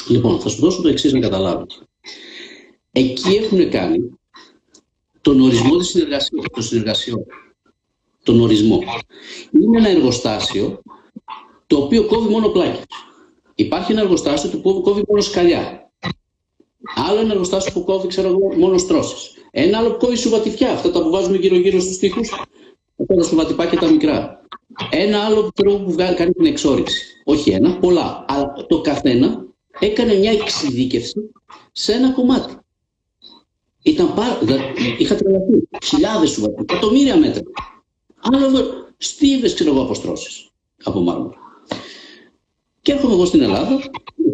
Λοιπόν, 0.08 0.40
θα 0.40 0.48
σου 0.48 0.60
δώσω 0.60 0.82
το 0.82 0.88
εξής 0.88 1.12
να 1.12 1.20
καταλάβεις. 1.20 1.82
Εκεί 2.92 3.34
έχουν 3.34 3.70
κάνει 3.70 4.18
τον 5.20 5.40
ορισμό 5.40 5.76
της 5.76 5.88
συνεργασίας, 5.88 6.44
των 6.52 6.62
συνεργασιών. 6.62 7.24
Τον 8.22 8.40
ορισμό. 8.40 8.82
Είναι 9.62 9.78
ένα 9.78 9.88
εργοστάσιο 9.88 10.80
το 11.66 11.76
οποίο 11.76 12.04
κόβει 12.06 12.28
μόνο 12.28 12.48
πλάκες. 12.48 12.84
Υπάρχει 13.54 13.92
ένα 13.92 14.00
εργοστάσιο 14.00 14.60
που 14.60 14.80
κόβει 14.80 15.02
μόνο 15.08 15.20
σκαλιά. 15.20 15.90
Άλλο 17.08 17.20
ένα 17.20 17.32
εργοστάσιο 17.32 17.72
που 17.72 17.84
κόβει, 17.84 18.06
ξέρω 18.06 18.28
εγώ, 18.28 18.54
μόνο 18.56 18.78
στρώσεις. 18.78 19.30
Ένα 19.50 19.78
άλλο 19.78 19.90
που 19.90 19.96
κόβει 19.96 20.16
σουβατιφιά, 20.16 20.70
αυτά 20.70 20.90
τα 20.90 21.02
που 21.02 21.10
βάζουμε 21.10 21.36
γύρω-γύρω 21.36 21.80
στους 21.80 21.98
τοίχους, 21.98 22.32
αυτά 22.96 23.14
τα 23.14 23.22
σουβατιπάκια 23.22 23.78
τα 23.78 23.90
μικρά. 23.90 24.44
Ένα 24.90 25.20
άλλο 25.24 25.42
που, 25.42 25.82
που 25.84 25.94
κάνει 25.96 26.32
την 26.32 26.46
εξόριξη. 26.46 27.22
Όχι 27.24 27.50
ένα, 27.50 27.78
πολλά. 27.78 28.24
Αλλά 28.28 28.52
το 28.68 28.80
καθένα 28.80 29.49
έκανε 29.80 30.14
μια 30.14 30.32
εξειδίκευση 30.32 31.30
σε 31.72 31.92
ένα 31.92 32.12
κομμάτι. 32.12 32.54
Ήταν 33.82 34.14
πάρα, 34.14 34.38
είχα 34.98 35.14
τρελαθεί. 35.14 35.68
Χιλιάδες 35.84 36.30
σου 36.30 36.54
εκατομμύρια 36.58 37.16
μέτρα. 37.16 37.42
Άλλο 38.20 38.62
στίβες 38.96 39.54
ξέρω 39.54 39.70
εγώ 39.70 39.82
αποστρώσεις 39.82 40.50
από 40.82 41.00
μάρμαρα. 41.00 41.38
Και 42.82 42.92
έρχομαι 42.92 43.12
εγώ 43.12 43.24
στην 43.24 43.42
Ελλάδα, 43.42 43.80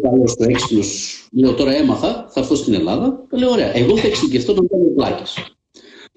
καλός 0.01 0.31
στο 0.31 0.43
έξυπνος, 0.43 1.27
λέω 1.31 1.53
τώρα 1.53 1.75
έμαθα, 1.75 2.27
θα 2.29 2.39
έρθω 2.39 2.55
στην 2.55 2.73
Ελλάδα. 2.73 3.25
Λέω 3.29 3.51
ωραία, 3.51 3.77
εγώ 3.77 3.97
θα 3.97 4.07
εξειδικευτώ 4.07 4.53
να 4.53 4.67
κάνω 4.67 4.89
πλάκε. 4.95 5.23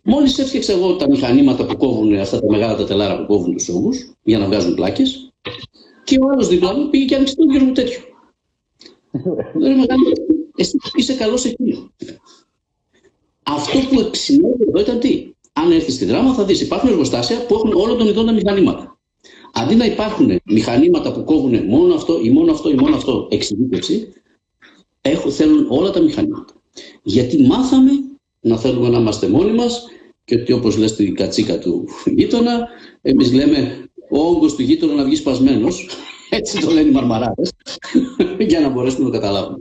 Μόλις 0.02 0.38
έφτιαξα 0.38 0.72
εγώ 0.72 0.96
τα 0.96 1.08
μηχανήματα 1.08 1.66
που 1.66 1.76
κόβουν 1.76 2.18
αυτά 2.18 2.40
τα 2.40 2.46
μεγάλα 2.50 2.76
τα 2.76 2.84
τελάρα 2.84 3.16
που 3.16 3.26
κόβουν 3.26 3.56
τους 3.56 3.68
ώμου 3.68 3.90
για 4.22 4.38
να 4.38 4.46
βγάζουν 4.46 4.74
πλάκες, 4.74 5.32
και 6.04 6.18
ο 6.20 6.28
άλλος 6.32 6.48
δίπλα 6.48 6.74
μου 6.74 6.88
πήγε 6.90 7.04
και 7.04 7.14
άνοιξε 7.14 7.34
το 7.34 7.42
ίδιο 7.42 7.64
μου 7.64 7.72
τέτοιο. 7.72 8.00
Εσύ 10.56 10.76
είσαι 10.94 11.14
καλός 11.14 11.40
σε 11.40 11.48
εκείνο. 11.48 11.90
Αυτό 13.42 13.78
που 13.78 14.10
συνέβη 14.12 14.64
εδώ 14.68 14.80
ήταν 14.80 15.00
τι; 15.00 15.32
Αν 15.52 15.72
έρθεις 15.72 15.94
στη 15.94 16.04
δράμα, 16.04 16.34
θα 16.34 16.44
δεις 16.44 16.60
υπάρχουν 16.60 16.88
εργοστάσια 16.88 17.46
που 17.46 17.54
έχουν 17.54 17.72
όλων 17.72 17.98
των 17.98 18.06
ειδών 18.08 18.26
τα 18.26 18.32
μηχανήματα. 18.32 18.98
Αντί 19.52 19.74
να 19.74 19.84
υπάρχουν 19.84 20.40
μηχανήματα 20.44 21.12
που 21.12 21.24
κόβουν 21.24 21.64
μόνο 21.64 21.94
αυτό 21.94 22.20
ή 22.22 22.30
μόνο 22.30 22.52
αυτό 22.52 22.70
ή 22.70 22.74
μόνο 22.74 22.96
αυτό 22.96 23.28
εξειδίκευση, 23.30 24.12
θέλουν 25.30 25.66
όλα 25.68 25.90
τα 25.90 26.00
μηχανήματα. 26.00 26.54
Γιατί 27.02 27.42
μάθαμε 27.42 27.90
να 28.40 28.58
θέλουμε 28.58 28.88
να 28.88 28.98
είμαστε 28.98 29.28
μόνοι 29.28 29.52
μας 29.52 29.86
και 30.24 30.34
ότι 30.34 30.52
όπως 30.52 30.76
λες 30.76 30.96
την 30.96 31.14
κατσίκα 31.14 31.58
του 31.58 31.88
γείτονα, 32.04 32.68
εμείς 33.02 33.32
λέμε 33.32 33.88
ο 34.10 34.18
όγκος 34.18 34.54
του 34.54 34.62
γείτονα 34.62 34.94
να 34.94 35.04
βγει 35.04 35.16
σπασμένος, 35.16 35.88
έτσι 36.30 36.60
το 36.60 36.70
λένε 36.70 36.88
οι 36.88 36.92
μαρμαράδες, 36.92 37.52
για 38.48 38.60
να 38.60 38.68
μπορέσουμε 38.68 39.04
να 39.04 39.10
το 39.10 39.18
καταλάβουμε. 39.18 39.58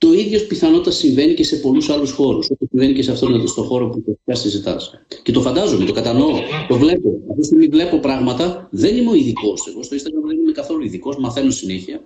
Το 0.00 0.12
ίδιο 0.12 0.40
πιθανότητα 0.48 0.90
συμβαίνει 0.90 1.34
και 1.34 1.44
σε 1.44 1.56
πολλούς 1.56 1.88
άλλους 1.88 2.10
χώρους. 2.10 2.50
Όπως 2.50 2.68
συμβαίνει 2.70 2.92
και 2.94 3.02
σε 3.02 3.12
αυτόν 3.12 3.52
τον 3.54 3.64
χώρο 3.64 3.88
που 3.88 4.18
πια 4.24 4.34
συζητάς. 4.34 4.90
Και 5.22 5.32
το 5.32 5.40
φαντάζομαι, 5.40 5.84
το 5.84 5.92
κατανοώ, 5.92 6.40
το 6.68 6.76
βλέπω. 6.76 7.08
Αυτή 7.28 7.40
τη 7.40 7.46
στιγμή 7.46 7.66
βλέπω 7.66 7.98
πράγματα. 7.98 8.68
Δεν 8.70 8.96
είμαι 8.96 9.10
ο 9.10 9.14
ειδικός. 9.14 9.66
Εγώ 9.66 9.82
στο 9.82 9.96
Instagram 9.96 10.26
δεν 10.26 10.38
είμαι 10.38 10.52
καθόλου 10.52 10.84
ειδικός, 10.84 11.16
μαθαίνω 11.18 11.50
συνέχεια. 11.50 12.00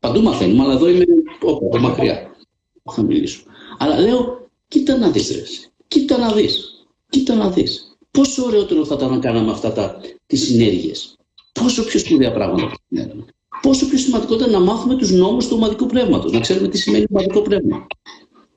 Παντού 0.00 0.22
μαθαίνουμε, 0.22 0.62
αλλά 0.62 0.72
εδώ 0.72 0.88
είμαι 0.88 1.04
από 1.40 1.78
μακριά. 1.80 2.36
Θα 2.92 3.02
μιλήσω. 3.02 3.42
Αλλά 3.78 4.00
λέω, 4.00 4.48
κοίτα 4.68 4.96
να 4.96 5.10
δεις, 5.10 5.70
Κοίτα 5.88 6.18
να 6.18 6.32
δεις. 6.32 6.86
Κοίτα 7.08 7.34
να 7.34 7.50
δεις. 7.50 7.96
Πόσο 8.10 8.44
ωραιότερο 8.44 8.84
θα 8.84 8.94
ήταν 8.94 9.10
να 9.10 9.18
κάναμε 9.18 9.50
αυτά 9.50 9.72
τα, 9.72 10.00
τις 10.26 10.42
συνέργειες. 10.46 11.16
Πόσο 11.52 11.84
πιο 11.84 11.98
σπουδαία 11.98 12.32
πράγματα 12.32 12.72
πόσο 13.62 13.88
πιο 13.88 13.98
σημαντικό 13.98 14.34
ήταν 14.34 14.50
να 14.50 14.60
μάθουμε 14.60 14.96
τους 14.96 15.10
νόμους 15.10 15.48
του 15.48 15.56
ομαδικού 15.56 15.86
πνεύματος, 15.86 16.32
να 16.32 16.40
ξέρουμε 16.40 16.68
τι 16.68 16.78
σημαίνει 16.78 17.04
ομαδικό 17.10 17.42
πνεύμα. 17.42 17.86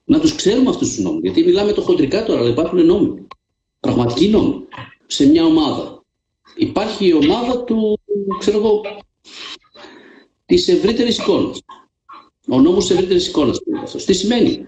Να 0.03 0.19
τους 0.19 0.35
ξέρουμε 0.35 0.69
αυτούς 0.69 0.87
τους 0.87 0.99
νόμους. 0.99 1.21
Γιατί 1.21 1.43
μιλάμε 1.43 1.71
το 1.71 1.81
χοντρικά 1.81 2.25
τώρα, 2.25 2.39
αλλά 2.39 2.49
υπάρχουν 2.49 2.85
νόμοι. 2.85 3.27
Πραγματικοί 3.79 4.29
νόμοι. 4.29 4.65
Σε 5.07 5.27
μια 5.27 5.45
ομάδα. 5.45 6.03
Υπάρχει 6.55 7.07
η 7.07 7.13
ομάδα 7.13 7.63
του, 7.63 7.99
ξέρω 8.39 8.57
εγώ, 8.57 8.81
της 10.45 10.67
ευρύτερης 10.67 11.17
εικόνας. 11.17 11.61
Ο 12.49 12.59
νόμος 12.59 12.85
της 12.85 12.95
ευρύτερης 12.95 13.27
εικόνας. 13.27 13.59
Τι 14.05 14.13
σημαίνει, 14.13 14.67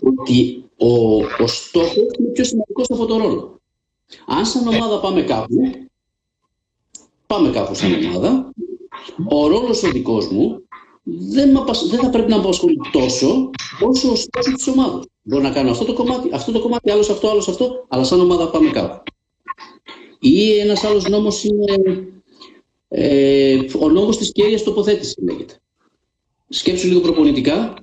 ότι 0.00 0.64
ο, 0.76 1.16
ο 1.16 1.46
στόχος 1.46 1.96
είναι 2.18 2.28
πιο 2.32 2.44
σημαντικός 2.44 2.90
από 2.90 3.06
τον 3.06 3.18
ρόλο. 3.18 3.60
Αν 4.26 4.46
σαν 4.46 4.68
ομάδα 4.68 5.00
πάμε 5.00 5.22
κάπου, 5.22 5.72
πάμε 7.26 7.50
κάπου 7.50 7.74
σαν 7.74 8.04
ομάδα, 8.04 8.52
ο 9.30 9.46
ρόλος 9.46 9.82
ο 9.82 9.90
δικός 9.90 10.28
μου 10.28 10.62
δεν, 11.02 11.64
δεν 11.90 12.00
θα 12.00 12.10
πρέπει 12.10 12.30
να 12.30 12.36
απασχολεί 12.36 12.76
τόσο 12.92 13.50
όσο 13.80 14.10
ο 14.10 14.14
στόχος 14.14 14.54
της 14.54 14.66
ομάδας. 14.66 15.04
Μπορώ 15.22 15.42
να 15.42 15.50
κάνω 15.50 15.70
αυτό 15.70 15.84
το 15.84 15.92
κομμάτι, 15.92 16.28
αυτό 16.32 16.52
το 16.52 16.60
κομμάτι, 16.60 16.90
άλλος 16.90 17.10
αυτό, 17.10 17.28
άλλος 17.28 17.48
αυτό, 17.48 17.86
αλλά 17.88 18.04
σαν 18.04 18.20
ομάδα 18.20 18.50
πάμε 18.50 18.70
κάπου. 18.70 19.02
Ή 20.18 20.58
ένας 20.58 20.84
άλλος 20.84 21.08
νόμος 21.08 21.44
είναι 21.44 22.08
ε, 22.88 23.58
ο 23.80 23.88
νόμος 23.88 24.16
της 24.16 24.32
κέρια 24.32 24.62
τοποθέτησης 24.62 25.16
λέγεται. 25.22 25.60
Σκέψου 26.48 26.86
λίγο 26.86 27.00
προπονητικά, 27.00 27.74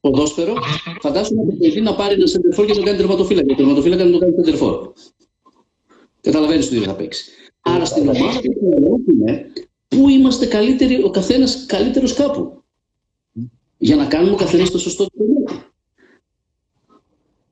ποδόσφαιρο, 0.00 0.54
φαντάσου 1.00 1.34
να 1.34 1.42
το 1.44 1.80
να 1.80 1.94
πάρει 1.94 2.14
ένα 2.14 2.26
σεντερφόρ 2.26 2.64
και 2.64 2.72
να 2.72 2.78
το 2.78 2.84
κάνει 2.84 2.96
τερματοφύλακα. 2.96 3.46
Το 3.46 3.54
τερματοφύλακα 3.54 4.04
να 4.04 4.10
το 4.10 4.18
κάνει 4.18 4.32
σεντερφόρ. 4.34 4.90
Καταλαβαίνεις 6.20 6.68
τι 6.68 6.76
θα 6.76 6.94
παίξει. 6.94 7.30
Άρα 7.60 7.84
στην 7.84 8.08
ομάδα 8.08 8.40
που 8.40 9.24
πού 9.94 10.08
είμαστε 10.08 10.46
καλύτεροι, 10.46 11.02
ο 11.02 11.10
καθένας 11.10 11.66
καλύτερος 11.66 12.12
κάπου. 12.12 12.62
Για 13.78 13.96
να 13.96 14.06
κάνουμε 14.06 14.32
ο 14.32 14.36
καθένας 14.36 14.70
το 14.70 14.78
σωστό 14.78 15.06
κομμάτι. 15.16 15.66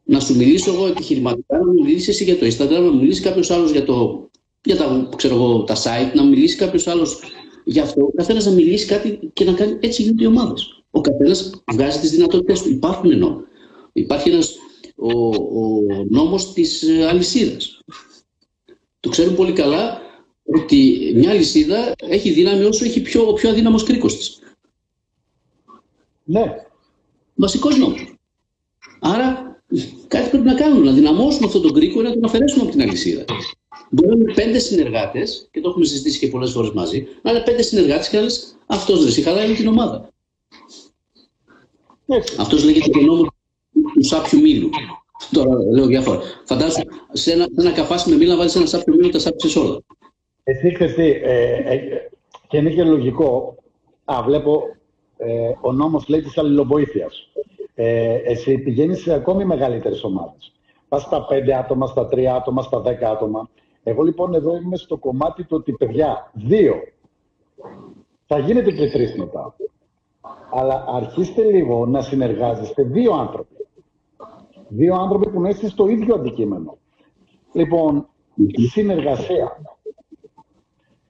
Να 0.04 0.20
σου 0.20 0.37
μιλήσω 0.37 0.72
εγώ 0.72 0.87
επιχειρηματικά, 0.87 1.58
να 1.58 1.66
μου 1.66 1.82
μιλήσεις 1.82 2.08
εσύ 2.08 2.25
για 2.25 2.38
το 2.38 2.46
Instagram, 2.46 2.70
να 2.70 2.80
μου 2.80 2.96
μιλήσει 2.96 3.22
κάποιος 3.22 3.50
άλλος 3.50 3.70
για, 3.70 3.84
το, 3.84 4.28
για 4.64 4.76
τα, 4.76 5.08
ξέρω 5.16 5.34
εγώ, 5.34 5.64
τα 5.64 5.76
site, 5.76 6.14
να 6.14 6.25
μιλήσει 6.25 6.56
κάποιος 6.56 6.87
άλλος 6.87 7.20
για 7.64 7.82
αυτό. 7.82 8.04
Ο 8.04 8.12
καθένας 8.16 8.44
να 8.44 8.50
μιλήσει 8.50 8.87
κάτι 8.87 9.30
και 9.32 9.44
να 9.44 9.52
κάνει 9.52 9.76
έτσι 9.80 10.02
γίνονται 10.02 10.25
οι 10.25 10.26
ομάδες. 10.26 10.82
Ο 10.90 11.00
καθένας 11.00 11.62
βγάζει 11.72 11.99
τις 11.99 12.11
δυνατότητες 12.11 12.62
του. 12.62 12.68
Υπάρχουν 12.68 13.18
νόμοι. 13.18 13.42
Υπάρχει 13.92 14.30
ένας 14.30 14.56
ο, 14.96 15.28
ο 15.28 15.82
νόμος 16.08 16.52
της 16.52 16.84
αλυσίδας. 17.08 17.80
Το 19.00 19.08
ξέρουν 19.08 19.34
πολύ 19.34 19.52
καλά 19.52 20.01
ότι 20.44 21.12
μια 21.14 21.34
λυσίδα 21.34 21.92
έχει 21.96 22.30
δύναμη 22.30 22.64
όσο 22.64 22.84
έχει 22.84 23.00
πιο, 23.00 23.28
ο 23.28 23.32
πιο 23.32 23.50
αδύναμος 23.50 23.82
κρίκος 23.82 24.16
της. 24.16 24.38
Ναι. 26.25 26.66
Βασικός 27.34 27.78
νόμος. 27.78 28.14
Άρα 29.00 29.61
κάτι 30.06 30.28
πρέπει 30.28 30.44
να 30.44 30.54
κάνουμε, 30.54 30.84
να 30.84 30.92
δυναμώσουμε 30.92 31.46
αυτόν 31.46 31.62
τον 31.62 31.72
κρίκο 31.72 32.00
ή 32.00 32.02
να 32.02 32.12
τον 32.12 32.25
αφαιρέσουμε 32.25 32.62
από 32.62 32.70
την 32.70 32.82
αλυσίδα. 32.82 33.25
Μπορεί 33.90 34.08
να 34.08 34.14
είναι 34.14 34.32
πέντε 34.32 34.58
συνεργάτες, 34.58 35.49
και 35.50 35.61
το 35.61 35.68
έχουμε 35.68 35.84
συζητήσει 35.84 36.18
και 36.18 36.26
πολλές 36.26 36.50
φορές 36.50 36.70
μαζί, 36.70 37.06
να 37.22 37.30
είναι 37.30 37.40
πέντε 37.40 37.62
συνεργάτες 37.62 38.08
και 38.08 38.16
να 38.16 38.22
λες 38.22 38.56
αυτός 38.66 39.14
δεν 39.14 39.25
χαλάει 39.25 39.54
την 39.54 39.66
ομάδα. 39.66 40.12
Αυτός 42.38 42.64
λέγεται 42.64 42.90
το 42.90 43.00
νόμος 43.00 43.28
του 43.72 44.04
σάπιου 44.04 44.40
μήλου. 44.40 44.70
Τώρα 45.32 45.50
λέω 45.72 45.87
διάφορα. 45.87 46.20
Φαντάσου 46.44 46.82
σε 47.12 47.32
ένα, 47.32 47.49
σε 47.56 47.66
ένα 47.66 47.72
καφάσι 47.72 48.11
με 48.11 48.16
μήλα 48.16 48.30
να 48.30 48.37
βάλεις 48.37 48.54
ένα 48.54 48.66
σάπιο 48.66 48.94
μήλο, 48.94 49.08
τα 49.08 49.18
σάπισε 49.18 49.58
όλα. 49.58 49.80
Εσύ 50.44 50.72
ξέρεις 50.72 50.94
τι, 50.94 51.11
ε, 51.11 51.54
ε, 51.54 52.08
και 52.49 52.56
είναι 52.56 52.70
και 52.70 52.84
λογικό, 52.84 53.56
α, 54.04 54.22
βλέπω, 54.22 54.62
ε, 55.16 55.52
ο 55.61 55.72
νόμος 55.72 56.08
λέει 56.08 56.22
της 56.22 56.38
αλληλοβοήθειας. 56.38 57.32
Ε, 57.75 58.14
εσύ 58.14 58.58
πηγαίνεις 58.58 59.02
σε 59.02 59.12
ακόμη 59.12 59.44
μεγαλύτερες 59.44 60.04
ομάδες. 60.04 60.52
Πας 60.88 61.02
στα 61.02 61.26
5 61.26 61.52
άτομα, 61.52 61.87
στα 61.87 62.08
3 62.08 62.34
άτομα, 62.34 62.62
στα 62.62 62.80
10 62.80 63.11
άτομα. 63.11 63.49
Εγώ 63.82 64.02
λοιπόν 64.02 64.34
εδώ 64.34 64.56
είμαι 64.56 64.76
στο 64.76 64.96
κομμάτι 64.96 65.44
του 65.44 65.56
ότι 65.56 65.72
παιδιά, 65.72 66.30
δύο. 66.34 66.75
Θα 68.26 68.38
γίνετε 68.38 68.72
και 68.72 68.90
τρεις 68.90 69.16
μετά. 69.16 69.56
Αλλά 70.50 70.84
αρχίστε 70.88 71.42
λίγο 71.42 71.87
να 71.87 72.02
συνεργάζεστε 72.02 72.82
δύο 72.82 73.12
άνθρωποι. 73.12 73.54
Δύο 74.68 74.94
άνθρωποι 74.94 75.30
που 75.30 75.40
να 75.40 75.49
είστε 75.49 75.68
στο 75.68 75.88
ίδιο 75.88 76.14
αντικείμενο. 76.14 76.78
Λοιπόν, 77.52 78.08
συνεργασία 78.70 79.56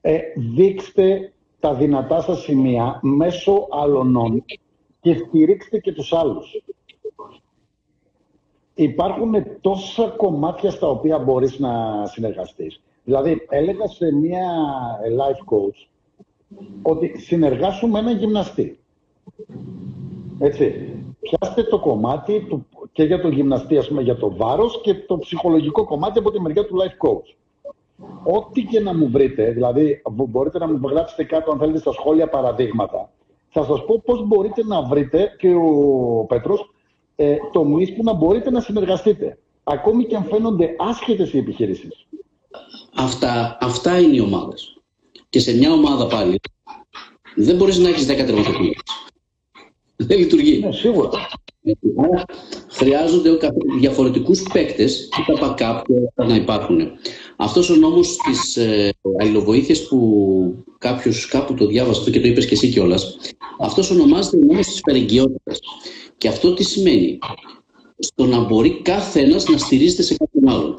ε, 0.05 0.19
δείξτε 0.55 1.33
τα 1.59 1.73
δυνατά 1.73 2.21
σας 2.21 2.41
σημεία 2.41 2.99
μέσω 3.01 3.67
άλλων 3.71 4.43
και 5.01 5.13
στηρίξτε 5.13 5.79
και 5.79 5.91
τους 5.91 6.13
άλλους. 6.13 6.63
Υπάρχουν 8.75 9.33
τόσα 9.61 10.07
κομμάτια 10.17 10.71
στα 10.71 10.87
οποία 10.87 11.19
μπορείς 11.19 11.59
να 11.59 12.05
συνεργαστείς. 12.05 12.81
Δηλαδή, 13.03 13.45
έλεγα 13.49 13.87
σε 13.87 14.13
μια 14.13 14.47
life 15.17 15.53
coach 15.53 15.87
ότι 16.81 17.19
συνεργάσου 17.19 17.87
με 17.87 17.99
έναν 17.99 18.17
γυμναστή. 18.17 18.79
Έτσι. 20.39 20.93
Πιάστε 21.19 21.63
το 21.63 21.79
κομμάτι 21.79 22.45
του, 22.49 22.65
και 22.91 23.03
για 23.03 23.21
τον 23.21 23.31
γυμναστή, 23.31 23.77
ας 23.77 23.87
πούμε, 23.87 24.01
για 24.01 24.15
το 24.15 24.35
βάρος 24.35 24.81
και 24.81 24.93
το 24.93 25.17
ψυχολογικό 25.17 25.83
κομμάτι 25.85 26.19
από 26.19 26.31
τη 26.31 26.41
μεριά 26.41 26.65
του 26.65 26.75
life 26.77 27.07
coach. 27.07 27.35
Ό,τι 28.23 28.63
και 28.63 28.79
να 28.79 28.93
μου 28.93 29.09
βρείτε, 29.09 29.51
δηλαδή 29.51 30.01
μπορείτε 30.11 30.57
να 30.57 30.67
μου 30.67 30.87
γράψετε 30.87 31.23
κάτω 31.23 31.51
αν 31.51 31.59
θέλετε 31.59 31.79
στα 31.79 31.91
σχόλια 31.91 32.29
παραδείγματα. 32.29 33.11
Θα 33.49 33.63
σας 33.63 33.85
πω 33.85 34.01
πώς 34.05 34.27
μπορείτε 34.27 34.63
να 34.63 34.81
βρείτε 34.81 35.35
και 35.37 35.53
ο 35.53 36.25
Πέτρος 36.27 36.73
ε, 37.15 37.35
τομείς 37.51 37.93
που 37.95 38.03
να 38.03 38.13
μπορείτε 38.13 38.51
να 38.51 38.59
συνεργαστείτε. 38.59 39.37
Ακόμη 39.63 40.05
και 40.05 40.15
αν 40.15 40.23
φαίνονται 40.23 40.75
άσχετες 40.77 41.33
οι 41.33 41.37
επιχειρήσεις. 41.37 42.07
Αυτά, 42.95 43.57
αυτά 43.61 43.99
είναι 43.99 44.15
οι 44.15 44.19
ομάδες. 44.19 44.81
Και 45.29 45.39
σε 45.39 45.55
μια 45.57 45.71
ομάδα 45.71 46.07
πάλι 46.07 46.39
δεν 47.35 47.55
μπορείς 47.55 47.77
να 47.77 47.89
έχεις 47.89 48.05
10 48.05 48.07
τερματοφύλακες. 48.07 48.81
Δεν 49.95 50.17
λειτουργεί. 50.17 50.59
Ναι, 50.59 50.71
σίγουρα. 50.71 51.09
Χρειάζονται 52.69 53.37
διαφορετικούς 53.79 54.43
παίκτες 54.53 55.09
και 55.15 55.33
τα 55.33 55.55
backup 55.57 55.81
να 56.27 56.35
υπάρχουν. 56.35 56.79
Αυτός 57.35 57.69
ο 57.69 57.75
νόμος 57.75 58.17
της 58.17 58.57
ε, 58.57 58.93
αλληλοβοήθειας 59.19 59.87
που 59.87 60.55
κάποιος 60.77 61.27
κάπου 61.27 61.53
το 61.53 61.65
διάβασε 61.65 61.99
αυτό 61.99 62.11
και 62.11 62.19
το 62.19 62.27
είπες 62.27 62.45
και 62.45 62.53
εσύ 62.53 62.69
κιόλας. 62.69 63.17
αυτός 63.59 63.91
ονομάζεται 63.91 64.37
ο 64.37 64.39
νόμος 64.39 64.67
της 64.67 64.81
περικαιότητας. 64.81 65.59
Και 66.17 66.27
αυτό 66.27 66.53
τι 66.53 66.63
σημαίνει; 66.63 67.19
Στο 67.97 68.25
να 68.25 68.43
μπορεί 68.43 68.81
κάθε 68.81 69.19
ένας 69.19 69.47
να 69.47 69.57
στηρίζεται 69.57 70.01
σε 70.01 70.15
κάποιον 70.15 70.53
άλλον. 70.53 70.75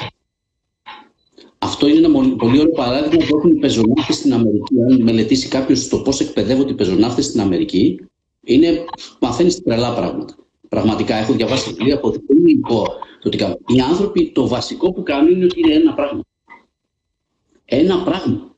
Αυτό 1.59 1.89
είναι 1.89 2.07
ένα 2.07 2.37
πολύ 2.37 2.61
ωραίο 2.61 2.73
παράδειγμα 2.73 3.27
που 3.27 3.37
έχουν 3.37 3.51
οι 3.51 3.59
πεζοναύτες 3.59 4.17
στην 4.17 4.33
Αμερική. 4.33 4.75
Αν 4.91 5.03
μελετήσει 5.03 5.49
κάποιος 5.49 5.89
το 5.89 5.99
πώς 5.99 6.21
εκπαιδεύονται 6.21 6.73
οι 6.73 6.75
πεζοναύτες 6.75 7.25
στην 7.25 7.41
Αμερική, 7.41 8.01
είναι, 8.45 8.85
μαθαίνεις 9.21 9.63
τρελά 9.63 9.95
πράγματα. 9.95 10.44
Πραγματικά 10.69 11.15
έχω 11.15 11.33
διαβάσει 11.33 11.69
βιβλία 11.69 11.95
από 11.95 12.11
δεν 12.11 12.61
πω 12.69 12.85
το 13.21 13.29
τι 13.29 13.37
κάνουν. 13.37 13.57
Οι 13.67 13.81
άνθρωποι 13.81 14.31
το 14.31 14.49
βασικό 14.49 14.93
που 14.93 15.03
κάνουν 15.03 15.31
είναι 15.31 15.45
ότι 15.45 15.61
είναι 15.61 15.75
ένα 15.75 15.95
πράγμα. 15.95 16.21
Ένα 17.65 18.03
πράγμα. 18.05 18.55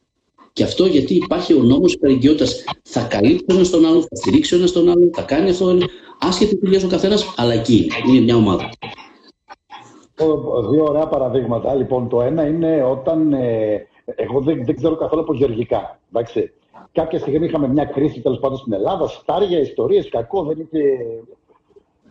Και 0.53 0.63
αυτό 0.63 0.87
γιατί 0.87 1.15
υπάρχει 1.15 1.55
ο 1.55 1.63
νόμος 1.63 1.93
υπερεγγιότητας. 1.93 2.65
Θα 2.83 3.03
καλύψει 3.03 3.45
ο 3.49 3.55
ένας 3.55 3.71
τον 3.71 3.85
άλλο, 3.87 4.01
θα 4.01 4.17
στηρίξει 4.17 4.55
ο 4.55 4.59
ένας 4.59 4.73
τον 4.73 4.89
άλλο, 4.89 5.11
θα 5.13 5.23
κάνει 5.23 5.51
αυτό, 5.51 5.79
άσχετη 6.19 6.59
δουλειά 6.63 6.81
ο 6.85 6.89
καθένας, 6.89 7.35
αλλά 7.37 7.53
εκεί 7.53 7.91
είναι 8.09 8.21
μια 8.21 8.37
ομάδα. 8.37 8.69
Δύο 10.71 10.85
ωραία 10.85 11.07
παραδείγματα. 11.07 11.75
Λοιπόν, 11.75 12.09
το 12.09 12.23
ένα 12.23 12.47
είναι 12.47 12.83
όταν. 12.83 13.33
Ε, 13.33 13.87
εγώ 14.05 14.41
δεν, 14.41 14.65
δεν 14.65 14.77
ξέρω 14.77 14.97
καθόλου 14.97 15.21
από 15.21 15.35
γεωργικά. 15.35 16.01
Εντάξει. 16.13 16.53
Κάποια 16.93 17.19
στιγμή 17.19 17.47
είχαμε 17.47 17.69
μια 17.69 17.85
κρίση 17.85 18.21
τέλος 18.21 18.39
πάντων 18.39 18.59
στην 18.59 18.73
Ελλάδα, 18.73 19.07
στάρια, 19.07 19.59
ιστορίες, 19.59 20.09
κακό, 20.09 20.45
δεν 20.45 20.59
είχε. 20.61 20.83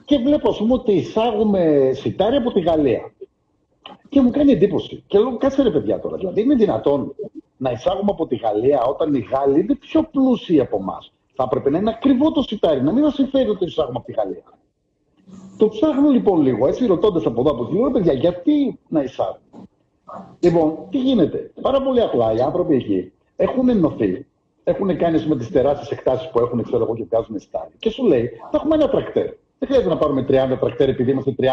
Και 0.05 0.17
βλέπω, 0.17 0.49
ας 0.49 0.57
πούμε, 0.57 0.73
ότι 0.73 0.91
εισάγουμε 0.91 1.91
σιτάρια 1.93 2.39
από 2.39 2.51
τη 2.51 2.59
Γαλλία. 2.59 3.13
Και 4.09 4.21
μου 4.21 4.29
κάνει 4.29 4.51
εντύπωση. 4.51 5.03
Και 5.07 5.19
λέω, 5.19 5.37
κάτσε 5.37 5.61
ρε 5.61 5.71
παιδιά 5.71 5.99
τώρα. 5.99 6.17
Δηλαδή, 6.17 6.41
είναι 6.41 6.55
δυνατόν 6.55 7.15
να 7.57 7.71
εισάγουμε 7.71 8.11
από 8.11 8.27
τη 8.27 8.35
Γαλλία 8.35 8.83
όταν 8.83 9.13
οι 9.13 9.19
Γάλλοι 9.19 9.59
είναι 9.59 9.75
πιο 9.75 10.03
πλούσιοι 10.03 10.59
από 10.59 10.77
εμάς. 10.81 11.13
Θα 11.35 11.43
έπρεπε 11.43 11.69
να 11.69 11.77
είναι 11.77 11.89
ακριβό 11.89 12.31
το 12.31 12.41
σιτάρι, 12.41 12.81
να 12.81 12.91
μην 12.91 13.03
μας 13.03 13.13
συμφέρει 13.13 13.49
ότι 13.49 13.65
εισάγουμε 13.65 13.97
από 13.97 14.05
τη 14.05 14.11
Γαλλία. 14.11 14.43
Το 15.57 15.67
ψάχνω 15.67 16.09
λοιπόν 16.09 16.41
λίγο, 16.41 16.67
έτσι 16.67 16.85
ρωτώντας 16.85 17.25
από 17.25 17.41
εδώ 17.41 17.51
από 17.51 17.65
τη 17.65 17.91
παιδιά, 17.91 18.13
γιατί 18.13 18.79
να 18.87 19.01
εισάγουμε; 19.01 19.39
Λοιπόν, 20.39 20.77
τι 20.89 20.97
γίνεται. 20.97 21.51
Πάρα 21.61 21.81
πολύ 21.81 22.01
απλά 22.01 22.33
οι 22.33 22.39
άνθρωποι 22.39 22.75
εκεί 22.75 23.11
έχουν 23.35 23.69
ενωθεί, 23.69 24.25
έχουν 24.63 24.97
κάνει 24.97 25.25
με 25.25 25.35
τις 25.37 25.51
τεράστιες 25.51 25.91
εκτάσεις 25.91 26.29
που 26.29 26.39
έχουν, 26.39 26.63
ξέρω 26.63 26.83
εγώ, 26.83 26.95
και 26.95 27.03
βγάζουν 27.03 27.39
στάδι. 27.39 27.73
Και 27.79 27.89
σου 27.89 28.03
λέει, 28.03 28.29
θα 28.51 28.51
έχουμε 28.53 28.75
ένα 28.75 28.89
τρακτέρ. 28.89 29.29
Δεν 29.59 29.67
χρειάζεται 29.69 29.89
να 29.93 29.97
πάρουμε 29.97 30.25
30 30.29 30.57
τρακτέρ 30.59 30.89
επειδή 30.89 31.11
είμαστε 31.11 31.35
30 31.39 31.45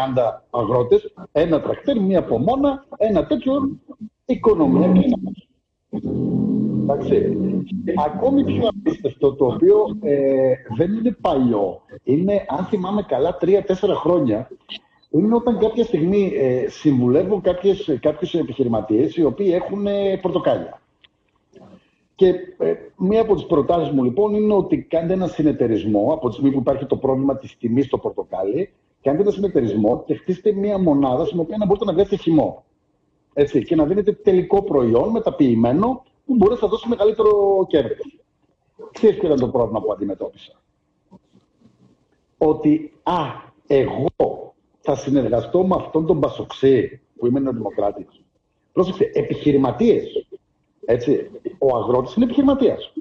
αγρότες. 0.49 1.13
Ένα 1.31 1.61
τρακτέρ, 1.61 2.01
μία 2.01 2.19
απομόνα, 2.19 2.85
ένα 2.97 3.25
τέτοιο 3.25 3.79
οικονομία 4.25 4.87
και 4.87 5.15
Εντάξει. 6.83 7.37
Ακόμη 8.05 8.43
πιο 8.43 8.67
απίστευτο, 8.67 9.33
το 9.33 9.45
οποίο 9.45 9.97
ε, 10.01 10.53
δεν 10.77 10.93
είναι 10.93 11.17
παλιό, 11.21 11.81
είναι, 12.03 12.45
αν 12.47 12.65
θυμάμαι 12.65 13.01
καλά, 13.01 13.37
τρία-τέσσερα 13.37 13.95
χρόνια, 13.95 14.49
είναι 15.09 15.35
όταν 15.35 15.57
κάποια 15.57 15.83
στιγμή 15.83 16.31
ε, 16.35 16.69
συμβουλεύω 16.69 17.41
κάποιες, 17.41 17.97
κάποιους 18.01 18.33
επιχειρηματίες 18.33 19.15
οι 19.15 19.23
οποίοι 19.23 19.51
έχουν 19.53 19.87
ε, 19.87 20.17
πορτοκάλια. 20.21 20.81
Και 22.23 22.35
ε, 22.57 22.75
μία 22.97 23.21
από 23.21 23.35
τις 23.35 23.45
προτάσεις 23.45 23.93
μου 23.93 24.03
λοιπόν 24.03 24.33
είναι 24.33 24.53
ότι 24.53 24.81
κάνετε 24.83 25.13
ένα 25.13 25.27
συνεταιρισμό 25.27 26.13
από 26.13 26.27
τη 26.27 26.33
στιγμή 26.33 26.51
που 26.51 26.59
υπάρχει 26.59 26.85
το 26.85 26.97
πρόβλημα 26.97 27.37
της 27.37 27.57
τιμής 27.57 27.85
στο 27.85 27.97
πορτοκάλι, 27.97 28.73
κάντε 29.01 29.21
ένα 29.21 29.31
συνεταιρισμό 29.31 30.03
και 30.05 30.15
χτίστε 30.15 30.51
μία 30.51 30.77
μονάδα 30.77 31.25
στην 31.25 31.39
οποία 31.39 31.57
να 31.57 31.65
μπορείτε 31.65 31.85
να 31.85 31.93
βγάλετε 31.93 32.15
χυμό. 32.15 32.63
Έτσι, 33.33 33.63
και 33.63 33.75
να 33.75 33.85
δίνετε 33.85 34.11
τελικό 34.11 34.63
προϊόν 34.63 35.09
μεταποιημένο 35.09 36.03
που 36.25 36.35
μπορεί 36.35 36.57
να 36.61 36.67
δώσει 36.67 36.87
μεγαλύτερο 36.87 37.65
κέρδος. 37.67 38.19
Ξέρεις 38.91 39.17
ποιο 39.17 39.27
ήταν 39.27 39.39
το 39.39 39.47
πρόβλημα 39.47 39.81
που 39.81 39.91
αντιμετώπισα; 39.91 40.61
Ότι, 42.37 42.93
α, 43.03 43.15
εγώ 43.67 44.07
θα 44.79 44.95
συνεργαστώ 44.95 45.63
με 45.67 45.75
αυτόν 45.75 46.05
τον 46.05 46.19
Πασοξή, 46.19 47.01
που 47.17 47.27
είμαι 47.27 47.39
νεοδημοκράτης. 47.39 48.23
Πρόσεξε, 48.71 49.09
επιχειρηματίες. 49.13 50.27
Έτσι, 50.85 51.29
ο 51.57 51.75
αγρότης 51.75 52.15
είναι 52.15 52.25
επιχειρηματίας. 52.25 52.93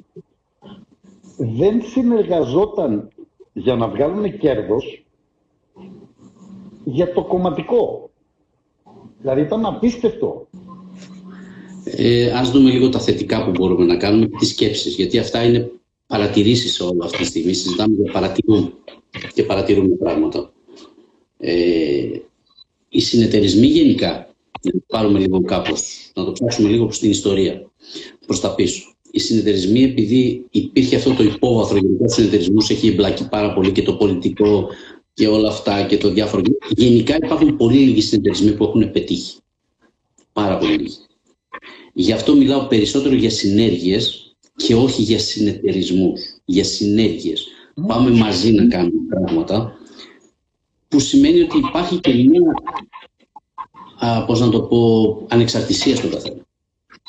Δεν 1.37 1.83
συνεργαζόταν 1.83 3.09
για 3.53 3.75
να 3.75 3.89
βγάλουν 3.89 4.39
κέρδος 4.39 5.05
για 6.85 7.13
το 7.13 7.25
κομματικό. 7.25 8.11
Δηλαδή 9.21 9.41
ήταν 9.41 9.67
απίστευτο. 9.67 10.47
Ε, 11.85 12.31
ας 12.31 12.51
δούμε 12.51 12.71
λίγο 12.71 12.89
τα 12.89 12.99
θετικά 12.99 13.45
που 13.45 13.51
μπορούμε 13.51 13.85
να 13.85 13.97
κάνουμε 13.97 14.27
και 14.27 14.37
τις 14.39 14.49
σκέψεις, 14.49 14.95
γιατί 14.95 15.19
αυτά 15.19 15.45
είναι 15.45 15.71
παρατηρήσεις 16.07 16.81
όλη 16.81 16.99
αυτή 17.03 17.19
τη 17.19 17.25
στιγμή. 17.25 17.53
Συζητάμε 17.53 17.95
για 17.95 18.13
παρατηρούμε 18.13 18.73
και 19.35 19.43
παρατηρούμε 19.43 19.95
πράγματα. 19.95 20.53
Ε, 21.39 22.21
οι 22.89 23.01
συνεταιρισμοί 23.01 23.67
γενικά, 23.67 24.32
να 24.63 24.71
το 24.71 24.85
πάρουμε 24.87 25.19
λίγο 25.19 25.41
κάπως, 25.41 26.11
να 26.15 26.25
το 26.25 26.33
ψάξουμε 26.33 26.69
λίγο 26.69 26.93
στην 26.93 27.11
ιστορία, 27.11 27.71
προς 28.27 28.41
τα 28.41 28.55
πίσω. 28.55 28.95
Οι 29.11 29.19
συνεταιρισμοί, 29.19 29.83
επειδή 29.83 30.47
υπήρχε 30.51 30.97
αυτό 30.97 31.15
το 31.15 31.23
υπόβαθρο 31.23 31.77
γενικά 31.77 32.05
του 32.05 32.13
συνεταιρισμού, 32.13 32.57
έχει 32.69 32.89
εμπλακεί 32.89 33.29
πάρα 33.29 33.55
πολύ 33.55 33.73
και 33.73 33.83
το 33.83 33.95
πολιτικό 33.95 34.69
και 35.15 35.29
όλα 35.29 35.49
αυτά 35.49 35.87
και 35.87 35.99
το 35.99 36.09
διάφορο. 36.09 36.43
Γενικά 36.69 37.17
υπάρχουν 37.17 37.57
πολύ 37.57 37.79
λίγοι 37.79 38.01
συνεταιρισμοί 38.01 38.53
που 38.53 38.65
έχουν 38.65 38.91
πετύχει. 38.91 39.37
Πάρα 40.33 40.59
πολύ 40.59 40.77
λίγοι. 40.77 40.97
Γι' 41.93 42.13
αυτό 42.13 42.35
μιλάω 42.35 42.67
περισσότερο 42.67 43.15
για 43.15 43.31
συνέργειες 43.31 44.35
και 44.57 44.75
όχι 44.75 45.03
για 45.03 45.19
συνεταιρισμούς, 45.19 46.21
για 46.45 46.65
συνέργειες. 46.65 47.47
Πάμε 47.87 48.11
μαζί 48.11 48.53
να 48.53 48.67
κάνουμε 48.67 49.01
πράγματα 49.09 49.77
που 50.89 51.01
σημαίνει 51.01 51.41
ότι 51.41 51.59
υπάρχει 51.59 52.01
και 52.01 52.15
μια, 52.15 52.41
α, 54.07 54.25
πώς 54.25 54.41
να 54.41 54.49
το 54.49 54.61
πω, 54.61 54.79
ανεξαρτησίας 55.29 55.99
στον 55.99 56.11
καθένα. 56.11 56.47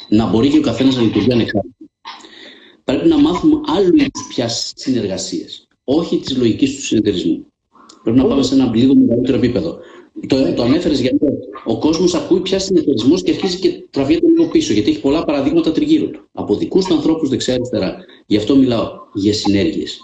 Να 0.10 0.25
μπορεί 0.25 0.49
και 0.49 0.58
ο 0.58 0.62
καθένας 0.62 0.95
να 0.95 1.01
λειτουργεί 1.01 1.32
ανεξάρτητα. 1.32 1.75
Πρέπει 2.84 3.08
να 3.08 3.17
μάθουμε 3.17 3.60
άλλου 3.77 3.95
είδους 3.95 4.27
πια 4.27 4.47
συνεργασίες, 4.75 5.67
όχι 5.84 6.17
της 6.17 6.38
λογικής 6.38 6.75
του 6.75 6.82
συνεταιρισμού. 6.82 7.45
Πρέπει 8.03 8.17
να 8.17 8.25
πάμε 8.25 8.43
σε 8.43 8.53
ένα 8.53 8.71
λίγο 8.73 8.95
μεγαλύτερο 8.95 9.38
επίπεδο. 9.38 9.77
Το, 10.27 10.53
το 10.53 10.63
ανέφερες 10.63 10.99
γιατί 10.99 11.25
ο 11.65 11.77
κόσμος 11.77 12.13
ακούει 12.13 12.39
πια 12.39 12.60
συνεταιρισμός 12.60 13.23
και 13.23 13.32
αρχίζει 13.32 13.60
και 13.60 13.84
τραβιέται 13.89 14.27
λίγο 14.27 14.45
πίσω, 14.49 14.73
γιατί 14.73 14.89
έχει 14.89 14.99
πολλά 14.99 15.23
παραδείγματα 15.23 15.71
τριγύρω 15.71 16.08
του. 16.08 16.27
Από 16.32 16.56
δικούς 16.56 16.86
του 16.86 16.93
ανθρώπους 16.93 17.29
δεξιά-αριστερά. 17.29 17.95
Γι' 18.25 18.38
αυτό 18.38 18.56
μιλάω 18.56 18.89
για 19.13 19.34
συνέργειες. 19.34 19.99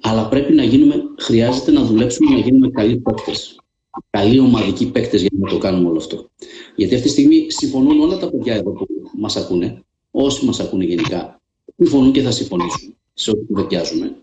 Αλλά 0.00 0.28
πρέπει 0.28 0.52
να 0.52 0.64
γίνουμε, 0.64 1.02
χρειάζεται 1.18 1.70
να 1.70 1.82
δουλέψουμε 1.82 2.30
να 2.30 2.38
γίνουμε 2.38 2.68
καλοί 2.68 2.96
παίκτες. 2.96 3.61
Καλοί 4.10 4.38
ομαδικοί 4.38 4.90
παίκτες 4.90 5.20
για 5.20 5.30
να 5.32 5.48
το 5.48 5.58
κάνουμε 5.58 5.88
όλο 5.88 5.98
αυτό. 5.98 6.30
Γιατί 6.76 6.94
αυτή 6.94 7.06
τη 7.06 7.12
στιγμή 7.12 7.46
συμφωνούν 7.50 8.00
όλα 8.00 8.18
τα 8.18 8.30
παιδιά 8.30 8.54
εδώ 8.54 8.70
που 8.70 8.86
μας 9.18 9.36
ακούνε, 9.36 9.82
όσοι 10.10 10.44
μας 10.44 10.60
ακούνε 10.60 10.84
γενικά, 10.84 11.40
συμφωνούν 11.76 12.12
και 12.12 12.22
θα 12.22 12.30
συμφωνήσουν 12.30 12.96
σε 13.12 13.30
ό,τι 13.30 13.44
κουβεντιάζουμε. 13.44 14.16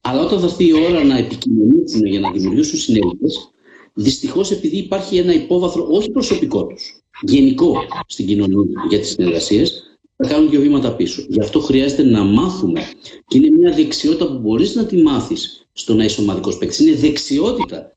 Αλλά 0.00 0.20
όταν 0.20 0.40
θα 0.40 0.46
έρθει 0.46 0.66
η 0.66 0.72
ώρα 0.72 1.04
να 1.04 1.18
επικοινωνήσουν 1.18 2.06
για 2.06 2.20
να 2.20 2.30
δημιουργήσουν 2.30 2.78
συνέργειες, 2.78 3.50
δυστυχώς 3.94 4.50
επειδή 4.50 4.76
υπάρχει 4.76 5.16
ένα 5.16 5.34
υπόβαθρο 5.34 5.86
όχι 5.90 6.10
προσωπικό 6.10 6.66
τους, 6.66 7.02
γενικό 7.22 7.74
στην 8.06 8.26
κοινωνία 8.26 8.86
για 8.88 8.98
τις 8.98 9.08
συνεργασίες, 9.08 9.90
θα 10.16 10.28
κάνουν 10.28 10.50
δύο 10.50 10.60
βήματα 10.60 10.94
πίσω. 10.96 11.24
Γι' 11.28 11.40
αυτό 11.40 11.60
χρειάζεται 11.60 12.02
να 12.02 12.24
μάθουμε. 12.24 12.80
Και 13.26 13.38
είναι 13.38 13.56
μια 13.56 13.72
δεξιότητα 13.72 14.26
που 14.26 14.38
μπορείς 14.38 14.74
να 14.74 14.84
τη 14.86 14.96
μάθεις 14.96 15.66
στο 15.72 15.94
να 15.94 16.04
είσαι 16.04 16.20
ομαδικός 16.20 16.58
παίκτης. 16.58 16.78
Είναι 16.78 16.94
δεξιότητα. 16.94 17.96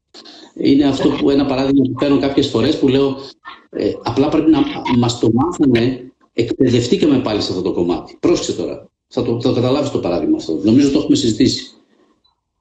Είναι 0.55 0.85
αυτό 0.85 1.09
που 1.09 1.29
ένα 1.29 1.45
παράδειγμα 1.45 1.83
που 1.83 1.93
παίρνω 1.93 2.19
κάποιες 2.19 2.47
φορές 2.47 2.79
που 2.79 2.87
λέω 2.87 3.17
ε, 3.69 3.91
απλά 4.03 4.29
πρέπει 4.29 4.51
να 4.51 4.63
μας 4.97 5.19
το 5.19 5.29
μάθουμε. 5.33 6.11
Εκπαιδευτήκαμε 6.33 7.19
πάλι 7.19 7.41
σε 7.41 7.49
αυτό 7.49 7.61
το 7.61 7.71
κομμάτι. 7.71 8.17
Πρόσεξε 8.19 8.53
τώρα. 8.53 8.89
Θα 9.07 9.23
το, 9.23 9.41
θα 9.41 9.51
καταλάβεις 9.51 9.89
το 9.89 9.99
παράδειγμα 9.99 10.37
αυτό. 10.37 10.59
Νομίζω 10.63 10.91
το 10.91 10.99
έχουμε 10.99 11.15
συζητήσει. 11.15 11.71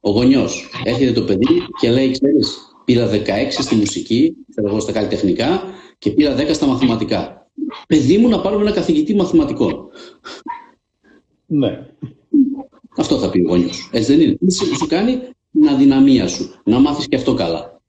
Ο 0.01 0.11
γονιός 0.11 0.71
έρχεται 0.85 1.13
το 1.13 1.23
παιδί 1.23 1.67
και 1.81 1.91
λέει: 1.91 2.11
Ξέρεις, 2.11 2.59
πήρα 2.85 3.11
16 3.11 3.17
στη 3.49 3.75
μουσική, 3.75 4.37
θέλω 4.55 4.69
εγώ 4.69 4.81
στα 4.81 4.93
καλλιτεχνικά 4.93 5.63
και 5.99 6.11
πήρα 6.11 6.37
10 6.37 6.51
στα 6.53 6.67
μαθηματικά. 6.67 7.51
Παιδί 7.87 8.19
μου 8.19 8.29
να 8.29 8.41
πάρουμε 8.41 8.63
ένα 8.63 8.73
καθηγητή 8.73 9.15
μαθηματικών. 9.15 9.89
Ναι. 11.47 11.87
Αυτό 12.97 13.19
θα 13.19 13.31
πει 13.31 13.41
ο 13.41 13.49
γονιός. 13.49 13.89
Έτσι 13.93 14.17
δεν 14.17 14.27
είναι. 14.27 14.37
Τι 14.47 14.55
σου 14.55 14.87
κάνει; 14.87 15.21
Την 15.53 15.69
αδυναμία 15.69 16.29
σου. 16.29 16.55
Να 16.65 16.79
μάθεις 16.79 17.09
και 17.09 17.17
αυτό 17.17 17.35
καλά. 17.35 17.81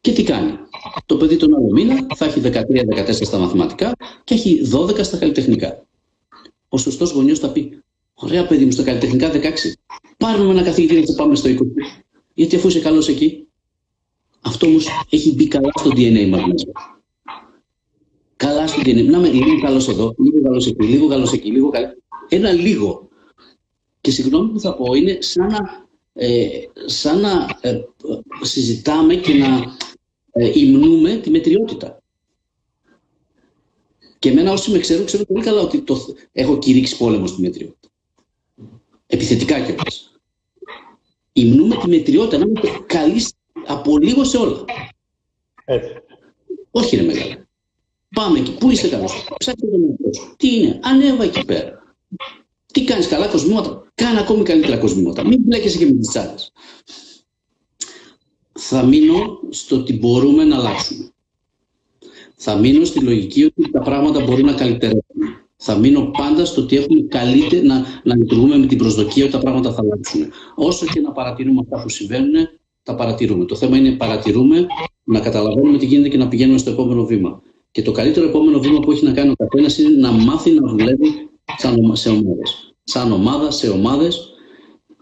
Και 0.00 0.12
τι 0.12 0.22
κάνει. 0.22 0.52
Το 1.06 1.16
παιδί 1.16 1.36
τον 1.36 1.54
άλλο 1.54 1.70
μήνα 1.72 2.06
θα 2.14 2.24
έχει 2.24 2.40
13-14 2.44 3.12
στα 3.12 3.38
μαθηματικά 3.38 3.92
και 4.24 4.34
έχει 4.34 4.70
12 4.74 5.04
στα 5.04 5.18
καλλιτεχνικά. 5.18 5.86
Ο 6.68 6.78
σωστός 6.78 7.10
γονιός 7.10 7.38
θα 7.38 7.52
πει: 7.52 7.82
Ωραία, 8.14 8.46
παιδί 8.46 8.64
μου, 8.64 8.70
στα 8.70 8.82
καλλιτεχνικά 8.82 9.30
16. 9.32 9.36
Πάρουμε 10.16 10.50
ένα 10.50 10.62
καθηγητή 10.62 11.10
να 11.10 11.14
πάμε 11.14 11.34
στο 11.34 11.48
20. 11.48 11.54
Γιατί 12.34 12.56
αφού 12.56 12.68
είσαι 12.68 12.80
καλός 12.80 13.08
εκεί, 13.08 13.46
αυτό 14.40 14.66
όμως 14.66 14.88
έχει 15.10 15.34
μπει 15.34 15.48
καλά 15.48 15.70
στο 15.74 15.90
DNA 15.94 16.28
μα 16.28 16.46
μέσα. 16.46 16.66
Καλά 18.36 18.66
στο 18.66 18.80
DNA. 18.80 19.04
Να 19.04 19.18
είμαι 19.18 19.28
λίγο 19.28 19.60
καλός 19.60 19.88
εδώ, 19.88 20.14
λίγο 20.18 20.42
καλός 20.42 20.66
εκεί, 20.66 20.86
λίγο 20.86 21.08
καλός 21.08 21.32
εκεί, 21.32 21.50
λίγο 21.50 21.68
καλό. 21.68 21.94
Ένα 22.28 22.52
λίγο. 22.52 23.08
Και 24.00 24.10
συγγνώμη 24.10 24.48
που 24.52 24.60
θα 24.60 24.74
πω, 24.74 24.94
είναι 24.94 25.18
σαν 25.20 25.46
να, 25.46 25.81
ε, 26.12 26.48
σαν 26.86 27.20
να 27.20 27.58
ε, 27.60 27.80
συζητάμε 28.42 29.14
και 29.14 29.34
να 29.34 29.76
ε, 30.32 30.58
υμνούμε 30.58 31.16
τη 31.16 31.30
μετριότητα. 31.30 32.02
Και 34.18 34.28
εμένα 34.28 34.52
όσοι 34.52 34.70
με 34.70 34.78
ξέρουν, 34.78 35.06
ξέρουν 35.06 35.26
πολύ 35.26 35.44
καλά 35.44 35.60
ότι 35.60 35.80
το, 35.80 36.14
έχω 36.32 36.58
κηρύξει 36.58 36.96
πόλεμο 36.96 37.26
στη 37.26 37.40
μετριότητα. 37.40 37.88
Επιθετικά 39.06 39.60
κιόλας. 39.60 40.20
Υμνούμε 41.32 41.76
τη 41.76 41.88
μετριότητα, 41.88 42.38
να 42.38 42.44
είμαστε 42.44 42.84
καλοί 42.86 43.26
από 43.66 43.98
λίγο 43.98 44.24
σε 44.24 44.36
όλα. 44.36 44.64
Έτσι. 45.64 45.90
Όχι 46.70 46.96
είναι 46.96 47.04
μεγάλα. 47.04 47.48
Πάμε 48.14 48.38
εκεί. 48.38 48.52
Πού 48.52 48.70
είσαι 48.70 48.88
καλό. 48.88 49.08
Ψάξτε 49.38 49.66
τον 49.66 49.84
εαυτό 49.88 50.20
σου. 50.20 50.34
Τι 50.36 50.56
είναι; 50.56 50.80
Ανέβα 50.82 51.24
εκεί 51.24 51.44
πέρα. 51.44 51.96
Τι 52.72 52.84
κάνεις 52.84 53.06
καλά 53.06 53.26
κοσμήματα. 53.26 53.86
Κάνε 53.94 54.20
ακόμη 54.20 54.42
καλύτερα 54.42 54.76
κοσμήματα. 54.76 55.26
Μην 55.26 55.38
μπλέκεσαι 55.42 55.78
και 55.78 55.86
με 55.86 55.92
τις 55.92 56.08
τσάλε. 56.08 56.34
Θα 58.52 58.82
μείνω 58.82 59.38
στο 59.50 59.76
ότι 59.76 59.92
μπορούμε 59.98 60.44
να 60.44 60.56
αλλάξουμε. 60.56 61.10
Θα 62.34 62.56
μείνω 62.56 62.84
στη 62.84 63.00
λογική 63.00 63.44
ότι 63.44 63.70
τα 63.70 63.80
πράγματα 63.80 64.20
μπορούν 64.24 64.44
να 64.44 64.52
καλυτερεύουν. 64.52 65.02
Θα 65.56 65.76
μείνω 65.76 66.10
πάντα 66.18 66.44
στο 66.44 66.62
ότι 66.62 66.76
έχουμε 66.76 67.00
καλύτερα 67.00 67.62
να, 67.62 67.84
να 68.04 68.16
λειτουργούμε 68.16 68.58
με 68.58 68.66
την 68.66 68.78
προσδοκία 68.78 69.24
ότι 69.24 69.32
τα 69.32 69.38
πράγματα 69.38 69.72
θα 69.72 69.80
αλλάξουν. 69.80 70.30
Όσο 70.54 70.86
και 70.86 71.00
να 71.00 71.12
παρατηρούμε 71.12 71.60
αυτά 71.60 71.82
που 71.82 71.88
συμβαίνουν, 71.88 72.34
τα 72.82 72.94
παρατηρούμε. 72.94 73.44
Το 73.44 73.56
θέμα 73.56 73.76
είναι 73.76 73.90
παρατηρούμε, 73.90 74.66
να 75.04 75.20
καταλαβαίνουμε 75.20 75.78
τι 75.78 75.86
γίνεται 75.86 76.08
και 76.08 76.16
να 76.16 76.28
πηγαίνουμε 76.28 76.58
στο 76.58 76.70
επόμενο 76.70 77.04
βήμα. 77.04 77.42
Και 77.70 77.82
το 77.82 77.92
καλύτερο 77.92 78.26
επόμενο 78.28 78.58
βήμα 78.58 78.80
που 78.80 78.90
έχει 78.90 79.04
να 79.04 79.12
κάνει 79.12 79.30
ο 79.30 79.34
καθένας 79.36 79.78
είναι 79.78 79.88
να 79.88 80.10
μάθει 80.10 80.50
να 80.50 80.68
δουλεύει 80.68 81.30
σε 81.92 82.08
ομάδες. 82.08 82.74
Σαν 82.84 83.12
ομάδα, 83.12 83.50
σε 83.50 83.68
ομάδες, 83.68 84.32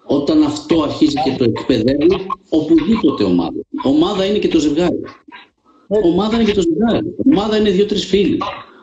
όταν 0.04 0.42
αυτό 0.42 0.82
αρχίζει 0.82 1.14
και 1.24 1.34
το 1.38 1.44
εκπαιδεύει, 1.44 2.26
οπουδήποτε 2.48 3.24
ομάδα. 3.24 3.60
Ομάδα 3.84 4.24
είναι 4.24 4.38
και 4.38 4.48
το 4.48 4.58
ζευγάρι. 4.58 5.00
Ομάδα 5.88 6.36
είναι 6.36 6.44
και 6.44 6.54
το 6.54 6.60
ζευγάρι. 6.60 7.14
Ομάδα 7.26 7.56
είναι 7.56 7.70
δύο-τρεις 7.70 8.04
φίλοι. 8.04 8.38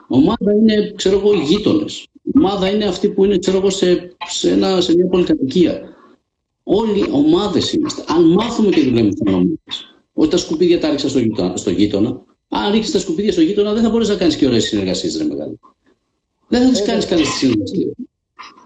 Ομάδα 0.08 0.54
είναι, 0.54 0.94
ξέρω 0.96 1.18
εγώ, 1.18 1.34
γείτονες. 1.34 2.08
Ομάδα 2.36 2.70
είναι 2.70 2.86
αυτοί 2.86 3.10
που 3.10 3.26
είναι, 3.26 3.38
ξέρω 3.38 3.58
εγώ, 3.58 3.70
σε, 3.70 4.16
σε, 4.30 4.52
ένα, 4.52 4.82
σε 4.82 4.96
μια 4.96 5.08
πολυκατοικία. 5.08 5.82
Όλοι 6.64 7.06
ομάδες 7.12 7.74
είμαστε. 7.74 8.04
Αν 8.08 8.24
μάθουμε 8.24 8.70
και 8.70 8.82
δουλεύουμε 8.82 9.14
σαν 9.16 9.34
ομάδες. 9.34 9.96
Όχι 10.14 10.30
τα 10.30 10.38
σκουπίδια 10.38 10.80
τα 10.80 10.90
ρίξα 10.90 11.10
στο 11.10 11.20
γείτονα. 11.20 11.58
Στο 11.58 11.70
γείτονα. 11.70 12.22
Αν 12.50 12.72
ρίξεις 12.72 12.92
τα 12.92 13.00
σκουπίδια 13.00 13.32
στο 13.32 13.42
γείτονα, 13.42 13.74
δεν 13.74 13.84
θα 13.84 13.90
μπορείς 13.90 14.08
να 14.08 14.16
κάνεις 14.16 14.36
και 14.36 14.46
ωραίες 14.46 14.64
συνεργασίες, 14.64 15.18
ρε 15.18 15.24
μεγάλο. 15.24 15.60
Δεν 16.48 16.68
θα 16.68 16.80
τι 16.80 16.84
κάνεις 16.84 17.06
καλέ 17.06 17.24
συνεργασίε. 17.24 17.92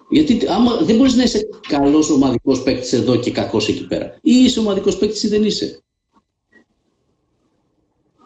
Γιατί 0.10 0.48
άμα, 0.48 0.78
δεν 0.78 0.96
μπορείς 0.96 1.16
να 1.16 1.24
είσαι 1.24 1.50
καλός 1.68 2.10
ομαδικός 2.10 2.64
παίκτης 2.64 2.94
εδώ 2.94 3.16
και 3.16 3.32
κακός 3.32 3.68
εκεί 3.68 3.88
πέρα. 3.88 4.20
Ή 4.22 4.32
είσαι 4.32 4.60
ομαδικός 4.60 4.98
παίκτης 4.98 5.24
ή 5.24 5.28
δεν 5.28 5.44
είσαι. 5.44 5.84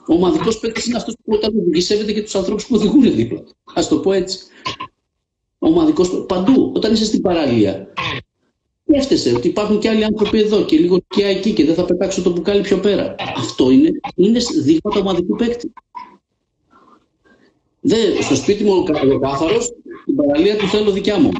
Ο 0.07 0.13
ομαδικός 0.13 0.59
παίκτης 0.59 0.85
είναι 0.85 0.97
αυτός 0.97 1.15
που 1.23 1.33
όταν 1.33 1.59
οδηγεί 1.59 1.81
σέβεται 1.81 2.11
και 2.11 2.21
τους 2.21 2.35
ανθρώπους 2.35 2.67
που 2.67 2.75
οδηγούν 2.75 3.15
δίπλα. 3.15 3.39
Α 3.73 3.87
το 3.89 3.99
πω 3.99 4.13
έτσι. 4.13 4.39
Ο 5.59 5.67
ομαδικός 5.67 6.25
παντού. 6.27 6.71
Όταν 6.75 6.93
είσαι 6.93 7.05
στην 7.05 7.21
παραλία, 7.21 7.93
σκέφτεσαι 8.87 9.35
ότι 9.35 9.47
υπάρχουν 9.47 9.79
και 9.79 9.89
άλλοι 9.89 10.03
άνθρωποι 10.03 10.39
εδώ 10.39 10.65
και 10.65 10.77
λίγο 10.77 10.99
και 11.07 11.25
εκεί 11.25 11.53
και 11.53 11.65
δεν 11.65 11.75
θα 11.75 11.85
πετάξω 11.85 12.21
το 12.21 12.31
μπουκάλι 12.31 12.61
πιο 12.61 12.77
πέρα. 12.79 13.15
Αυτό 13.35 13.69
είναι, 13.69 13.91
είναι 14.15 14.39
δείγμα 14.63 14.91
του 14.91 14.97
ομαδικού 14.99 15.35
παίκτη. 15.35 15.73
Δεν, 17.87 18.21
στο 18.23 18.35
σπίτι 18.35 18.63
μου 18.63 18.73
ο 18.75 19.19
κάθαρο, 19.19 19.57
την 20.05 20.15
παραλία 20.15 20.57
του 20.57 20.67
θέλω 20.67 20.91
δικιά 20.91 21.19
μου. 21.19 21.31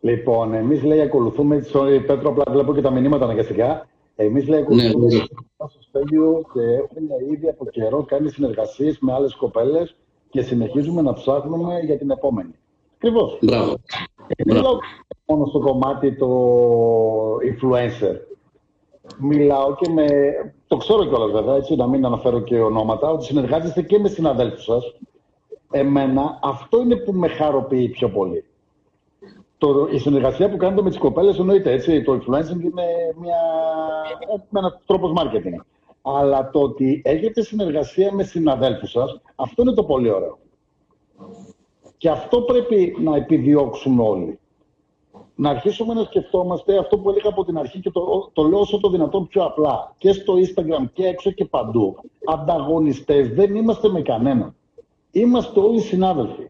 Λοιπόν, 0.00 0.54
εμείς 0.54 0.82
λέει 0.82 1.00
ακολουθούμε. 1.00 1.66
Sorry, 1.72 2.02
Πέτρο, 2.06 2.30
απλά 2.30 2.44
βλέπω 2.50 2.74
και 2.74 2.80
τα 2.80 2.90
μηνύματα 2.90 3.24
αναγκαστικά. 3.24 3.88
Εμείς 4.16 4.48
λέει 4.48 4.60
ακολουθούμε 4.60 5.06
ναι, 5.06 5.16
ναι. 5.16 5.24
στο 5.56 5.80
στέλιο 5.80 6.44
και 6.52 6.60
έχουμε 6.60 7.32
ήδη 7.32 7.48
από 7.48 7.66
καιρό 7.66 8.02
κάνει 8.02 8.30
συνεργασίες 8.30 8.98
με 9.00 9.12
άλλες 9.12 9.34
κοπέλες 9.34 9.96
και 10.30 10.42
συνεχίζουμε 10.42 11.02
να 11.02 11.12
ψάχνουμε 11.12 11.80
για 11.84 11.98
την 11.98 12.10
επόμενη. 12.10 12.54
Ακριβώς. 12.94 13.38
Μπράβο. 13.42 13.74
Δεν 14.36 14.56
μιλάω 14.56 14.78
μόνο 15.24 15.46
στο 15.46 15.58
κομμάτι 15.58 16.16
το 16.16 16.28
influencer. 17.36 18.16
Μιλάω 19.18 19.74
και 19.74 19.90
με. 19.90 20.06
Το 20.66 20.76
ξέρω 20.76 21.06
κιόλας 21.06 21.30
βέβαια, 21.30 21.54
έτσι, 21.54 21.76
να 21.76 21.86
μην 21.86 22.04
αναφέρω 22.04 22.40
και 22.40 22.60
ονόματα, 22.60 23.10
ότι 23.10 23.24
συνεργάζεστε 23.24 23.82
και 23.82 23.98
με 23.98 24.08
συναδέλφους 24.08 24.64
σας. 24.64 24.94
Εμένα 25.70 26.38
αυτό 26.42 26.80
είναι 26.80 26.96
που 26.96 27.12
με 27.12 27.28
χαροποιεί 27.28 27.88
πιο 27.88 28.08
πολύ 28.08 28.44
το, 29.62 29.88
η 29.90 29.98
συνεργασία 29.98 30.50
που 30.50 30.56
κάνετε 30.56 30.82
με 30.82 30.88
τις 30.88 30.98
κοπέλες 30.98 31.38
εννοείται 31.38 31.72
έτσι. 31.72 32.02
Το 32.02 32.12
influencing 32.12 32.62
είναι 32.62 32.84
μια, 33.20 33.40
ένα 34.56 34.80
τρόπος 34.86 35.12
marketing. 35.16 35.64
Αλλά 36.02 36.50
το 36.50 36.60
ότι 36.60 37.02
έχετε 37.04 37.42
συνεργασία 37.42 38.12
με 38.12 38.22
συναδέλφους 38.22 38.90
σας, 38.90 39.20
αυτό 39.34 39.62
είναι 39.62 39.72
το 39.72 39.84
πολύ 39.84 40.10
ωραίο. 40.10 40.38
Και 41.96 42.10
αυτό 42.10 42.40
πρέπει 42.40 42.96
να 43.00 43.16
επιδιώξουμε 43.16 44.02
όλοι. 44.02 44.38
Να 45.34 45.50
αρχίσουμε 45.50 45.94
να 45.94 46.04
σκεφτόμαστε 46.04 46.78
αυτό 46.78 46.98
που 46.98 47.10
έλεγα 47.10 47.28
από 47.28 47.44
την 47.44 47.58
αρχή 47.58 47.80
και 47.80 47.90
το, 47.90 48.30
το 48.32 48.42
λέω 48.42 48.58
όσο 48.58 48.80
το 48.80 48.90
δυνατόν 48.90 49.26
πιο 49.26 49.44
απλά. 49.44 49.94
Και 49.98 50.12
στο 50.12 50.34
Instagram 50.34 50.90
και 50.92 51.06
έξω 51.06 51.30
και 51.30 51.44
παντού. 51.44 51.96
Ανταγωνιστές 52.24 53.28
δεν 53.28 53.54
είμαστε 53.54 53.88
με 53.88 54.02
κανέναν. 54.02 54.54
Είμαστε 55.10 55.60
όλοι 55.60 55.80
συνάδελφοι 55.80 56.46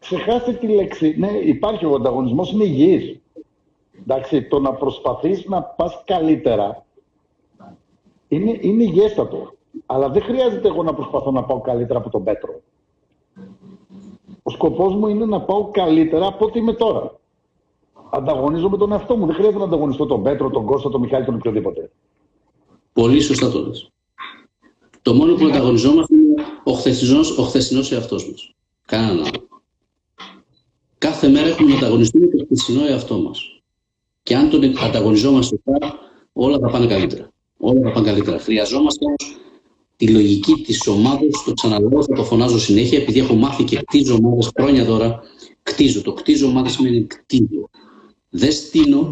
ξεχάστε 0.00 0.52
τη 0.52 0.66
λέξη. 0.66 1.14
Ναι, 1.18 1.28
υπάρχει 1.28 1.86
ο 1.86 1.94
ανταγωνισμός, 1.94 2.52
είναι 2.52 2.64
υγιής. 2.64 3.20
Εντάξει, 4.00 4.42
το 4.42 4.58
να 4.58 4.72
προσπαθείς 4.72 5.46
να 5.46 5.62
πας 5.62 6.02
καλύτερα 6.04 6.84
είναι, 8.28 8.58
είναι 8.60 8.82
υγιέστατο. 8.82 9.52
Αλλά 9.86 10.08
δεν 10.08 10.22
χρειάζεται 10.22 10.68
εγώ 10.68 10.82
να 10.82 10.94
προσπαθώ 10.94 11.30
να 11.30 11.44
πάω 11.44 11.60
καλύτερα 11.60 11.98
από 11.98 12.10
τον 12.10 12.24
Πέτρο. 12.24 12.60
Ο 14.42 14.50
σκοπός 14.50 14.94
μου 14.94 15.06
είναι 15.06 15.24
να 15.24 15.40
πάω 15.40 15.70
καλύτερα 15.70 16.26
από 16.26 16.44
ό,τι 16.44 16.58
είμαι 16.58 16.72
τώρα. 16.72 17.19
Ανταγωνίζομαι 18.10 18.76
τον 18.76 18.92
εαυτό 18.92 19.16
μου. 19.16 19.26
Δεν 19.26 19.34
χρειάζεται 19.34 19.58
να 19.58 19.64
ανταγωνιστώ 19.64 20.06
τον 20.06 20.22
Πέτρο, 20.22 20.50
τον 20.50 20.64
Κώστα, 20.64 20.90
τον 20.90 21.00
Μιχάλη, 21.00 21.24
τον 21.24 21.34
οποιοδήποτε. 21.34 21.90
Πολύ 22.92 23.20
σωστά 23.20 23.50
το 23.50 23.66
λες. 23.66 23.90
Το 25.02 25.14
μόνο 25.14 25.34
που 25.34 25.44
ανταγωνιζόμαστε 25.46 26.14
είναι 26.14 26.42
ο 26.64 26.72
χθεσινός, 26.72 27.38
ο 27.38 27.42
χθεσινός 27.42 27.92
εαυτός 27.92 28.30
μας. 28.30 28.54
Κανέναν 28.86 29.18
άλλο. 29.18 29.48
Κάθε 30.98 31.28
μέρα 31.28 31.46
έχουμε 31.46 31.70
να 31.70 31.76
ανταγωνιστούμε 31.76 32.26
το 32.26 32.44
χθεσινό 32.44 32.86
εαυτό 32.86 33.18
μας. 33.18 33.62
Και 34.22 34.36
αν 34.36 34.50
τον 34.50 34.78
ανταγωνιζόμαστε 34.78 35.60
τώρα, 35.64 35.94
όλα 36.32 36.58
θα 36.58 36.70
πάνε 36.70 36.86
καλύτερα. 36.86 37.30
Όλα 37.58 37.80
θα 37.80 37.90
πάνε 37.90 38.06
καλύτερα. 38.06 38.38
Χρειαζόμαστε 38.38 39.04
όμως 39.04 39.40
τη 39.96 40.08
λογική 40.08 40.52
της 40.52 40.86
ομάδας. 40.86 41.44
Το 41.44 41.52
ξαναλέω, 41.52 42.02
θα 42.02 42.14
το 42.14 42.24
φωνάζω 42.24 42.58
συνέχεια, 42.58 42.98
επειδή 42.98 43.18
έχω 43.18 43.34
μάθει 43.34 43.64
και 43.64 43.76
κτίζω 43.76 44.18
ομάδες 44.22 44.50
χρόνια 44.58 44.84
τώρα. 44.84 45.20
Κτίζω. 45.62 46.02
Το 46.02 46.12
κτίζω 46.12 46.46
ομάδα 46.46 46.68
σημαίνει 46.68 47.02
κτίζω. 47.04 47.70
Δεν 48.30 48.52
στείνω. 48.52 49.10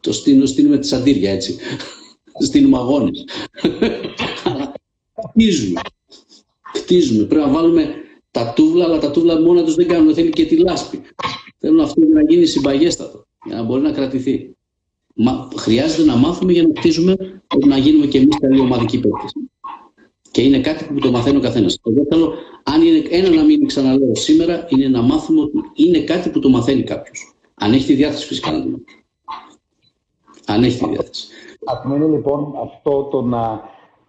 Το 0.00 0.12
στείνω, 0.12 0.46
στείνουμε 0.46 0.78
τη 0.78 0.86
σαντήρια 0.86 1.32
έτσι. 1.32 1.56
Στείνουμε 2.38 2.76
αγώνες. 2.76 3.24
Αλλά 4.44 4.72
κτίζουμε. 5.30 5.80
Κτίζουμε. 6.72 7.24
Πρέπει 7.24 7.46
να 7.46 7.52
βάλουμε 7.52 7.94
τα 8.30 8.52
τούβλα, 8.56 8.84
αλλά 8.84 8.98
τα 8.98 9.10
τούβλα 9.10 9.40
μόνα 9.40 9.64
τους 9.64 9.74
δεν 9.74 9.88
κάνουν. 9.88 10.14
Θέλει 10.14 10.30
και 10.30 10.44
τη 10.44 10.56
λάσπη. 10.56 11.00
Θέλουν 11.58 11.80
αυτό 11.80 12.00
να 12.12 12.22
γίνει 12.22 12.46
συμπαγέστατο, 12.46 13.26
για 13.46 13.56
να 13.56 13.62
μπορεί 13.62 13.82
να 13.82 13.90
κρατηθεί. 13.92 14.56
Μα, 15.14 15.48
χρειάζεται 15.56 16.04
να 16.04 16.16
μάθουμε 16.16 16.52
για 16.52 16.62
να 16.62 16.68
χτίζουμε, 16.76 17.16
να 17.66 17.78
γίνουμε 17.78 18.06
και 18.06 18.18
εμείς 18.18 18.38
καλοί 18.40 18.60
ομαδικοί 18.60 18.98
παίκτες. 18.98 19.32
Και 20.30 20.42
είναι 20.42 20.60
κάτι 20.60 20.84
που 20.84 20.98
το 20.98 21.10
μαθαίνει 21.10 21.36
ο 21.36 21.40
καθένας. 21.40 21.78
Εγώ 21.86 22.06
θέλω, 22.10 22.34
αν 22.62 22.82
είναι 22.82 23.06
ένα 23.10 23.30
να 23.30 23.44
μην 23.44 23.66
ξαναλέω 23.66 24.14
σήμερα, 24.14 24.66
είναι 24.68 24.88
να 24.88 25.02
μάθουμε 25.02 25.40
ότι 25.40 25.58
είναι 25.74 26.00
κάτι 26.00 26.28
που 26.28 26.38
το 26.38 26.48
μαθαίνει 26.48 26.82
κάποιος. 26.82 27.33
Αν 27.64 27.72
έχει 27.72 27.86
τη 27.86 27.94
διάθεση, 27.94 28.26
φυσικά 28.26 28.52
να 28.52 28.62
το 28.62 28.68
μάθει. 28.68 29.02
Αν 30.46 30.64
έχει 30.64 30.78
τη 30.78 30.88
διάθεση. 30.88 31.26
Α 31.64 31.88
μείνει 31.88 32.08
λοιπόν 32.10 32.54
αυτό 32.62 33.02
το 33.02 33.22
να, 33.22 33.62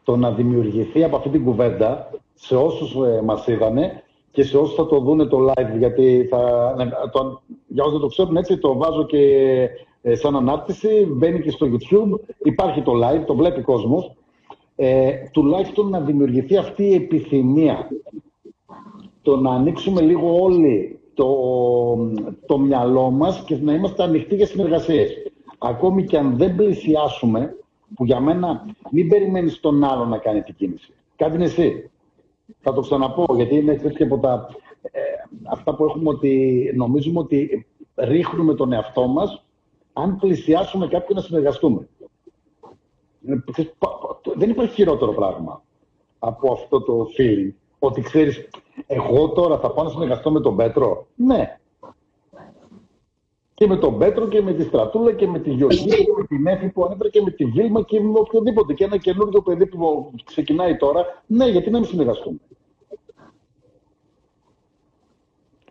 το 0.04 0.15
να 0.15 0.32
δημιουργηθεί 0.32 1.04
από 1.04 1.15
αυτή 1.15 1.30
την 1.30 1.44
κουβέντα 1.44 2.12
σε 2.34 2.56
όσους 2.56 2.96
ε, 2.96 3.22
μας 3.22 3.48
είδανε 3.48 4.04
και 4.32 4.44
σε 4.44 4.58
όσους 4.58 4.76
θα 4.76 4.86
το 4.86 5.00
δουν 5.00 5.30
το 5.30 5.48
live, 5.48 5.78
γιατί 5.78 6.28
θα, 6.30 6.74
ναι, 6.78 6.89
το, 7.12 7.41
για 7.68 7.84
όσους 7.84 7.94
δεν 7.94 8.02
το 8.02 8.08
ξέρουν 8.08 8.38
έτσι, 8.38 8.58
το 8.58 8.78
βάζω 8.78 9.06
και 9.06 9.20
ε, 10.02 10.15
σαν 10.15 10.36
ανάρτηση, 10.36 11.08
μπαίνει 11.10 11.41
και 11.41 11.52
στο 11.52 11.68
YouTube, 11.72 12.20
υπάρχει 12.44 12.82
το 12.82 12.91
live, 13.04 13.24
το 13.26 13.36
βλέπει 13.36 13.62
κόσμος. 13.62 14.15
Ε, 14.76 15.12
τουλάχιστον 15.32 15.89
να 15.89 16.00
δημιουργηθεί 16.00 16.58
αυτή 16.58 16.84
η 16.84 16.94
επιθυμία. 16.94 17.88
Το 19.22 19.36
να 19.36 19.52
ανοίξουμε 19.52 20.02
λίγο 20.02 20.41
όλοι 20.41 21.00
το, 21.15 21.36
το 22.45 22.58
μυαλό 22.58 23.10
μας 23.10 23.43
και 23.45 23.58
να 23.62 23.73
είμαστε 23.73 24.04
ανοιχτοί 24.04 24.36
για 24.36 24.45
συνεργασίες. 24.45 25.12
Ακόμη 25.58 26.04
και 26.04 26.17
αν 26.17 26.38
δεν 26.38 26.56
πλησιάσουμε, 26.56 27.56
που 27.95 28.06
για 28.06 28.19
μένα 28.19 28.65
μην 28.91 29.10
περιμένεις 29.10 29.60
τον 29.60 29.84
άλλο 29.84 30.06
να 30.06 30.17
κάνει 30.17 30.41
την 30.41 30.56
κίνηση. 30.56 30.93
Κάτι 31.15 31.36
είναι 31.36 31.43
εσύ 31.43 31.89
θα 32.60 32.73
το 32.73 32.82
ξαναπώ, 32.82 33.25
γιατί 33.36 33.56
είναι 33.56 33.75
και 33.75 34.04
από 34.04 34.17
τα, 34.19 34.49
ε, 34.82 34.99
αυτά 35.43 35.75
που 35.75 35.86
έχουμε 35.86 36.10
ότι 36.10 36.71
νομίζουμε 36.75 37.19
ότι 37.19 37.65
ρίχνουμε 37.95 38.54
τον 38.54 38.71
εαυτό 38.71 39.08
μας 39.08 39.45
αν 39.93 40.17
πλησιάσουμε 40.17 40.88
κάποιον 40.88 41.17
να 41.17 41.23
συνεργαστούμε. 41.23 41.88
Δεν 44.36 44.49
υπάρχει 44.49 44.73
χειρότερο 44.73 45.13
πράγμα 45.13 45.63
από 46.19 46.51
αυτό 46.51 46.82
το 46.82 47.08
feeling. 47.17 47.54
Ότι 47.86 48.02
ξέρεις, 48.02 48.48
εγώ 48.88 49.30
τώρα 49.30 49.60
θα 49.60 49.71
πάω 49.71 49.84
να 49.86 49.89
συνεργαστώ 49.89 50.32
με 50.32 50.41
τον 50.41 50.56
Πέτρο. 50.56 51.08
Ναι. 51.15 51.60
Και 53.54 53.67
με 53.67 53.78
τον 53.78 53.98
Πέτρο 53.98 54.28
και 54.28 54.41
με 54.41 54.54
τη 54.54 54.63
Στρατούλα 54.63 55.13
και 55.13 55.28
με 55.28 55.39
τη 55.39 55.50
Γεωργία 55.50 55.98
και 55.98 56.13
με 56.17 56.26
την 56.28 56.48
Έφη 56.48 56.69
που 56.69 56.86
ανέφερα 56.86 57.10
και 57.10 57.21
με 57.21 57.32
τη 57.32 57.45
Βίλμα 57.45 57.82
και 57.82 58.02
με 58.02 58.19
οποιοδήποτε. 58.19 58.74
Και 58.74 58.84
ένα 58.84 58.98
καινούργιο 58.98 59.41
παιδί 59.41 59.65
που 59.65 60.12
ξεκινάει 60.26 60.78
τώρα. 60.78 61.24
Ναι, 61.28 61.45
γιατί 61.45 61.69
να 61.69 61.80
μην 61.80 61.88
συνεργαστούμε. 61.88 62.38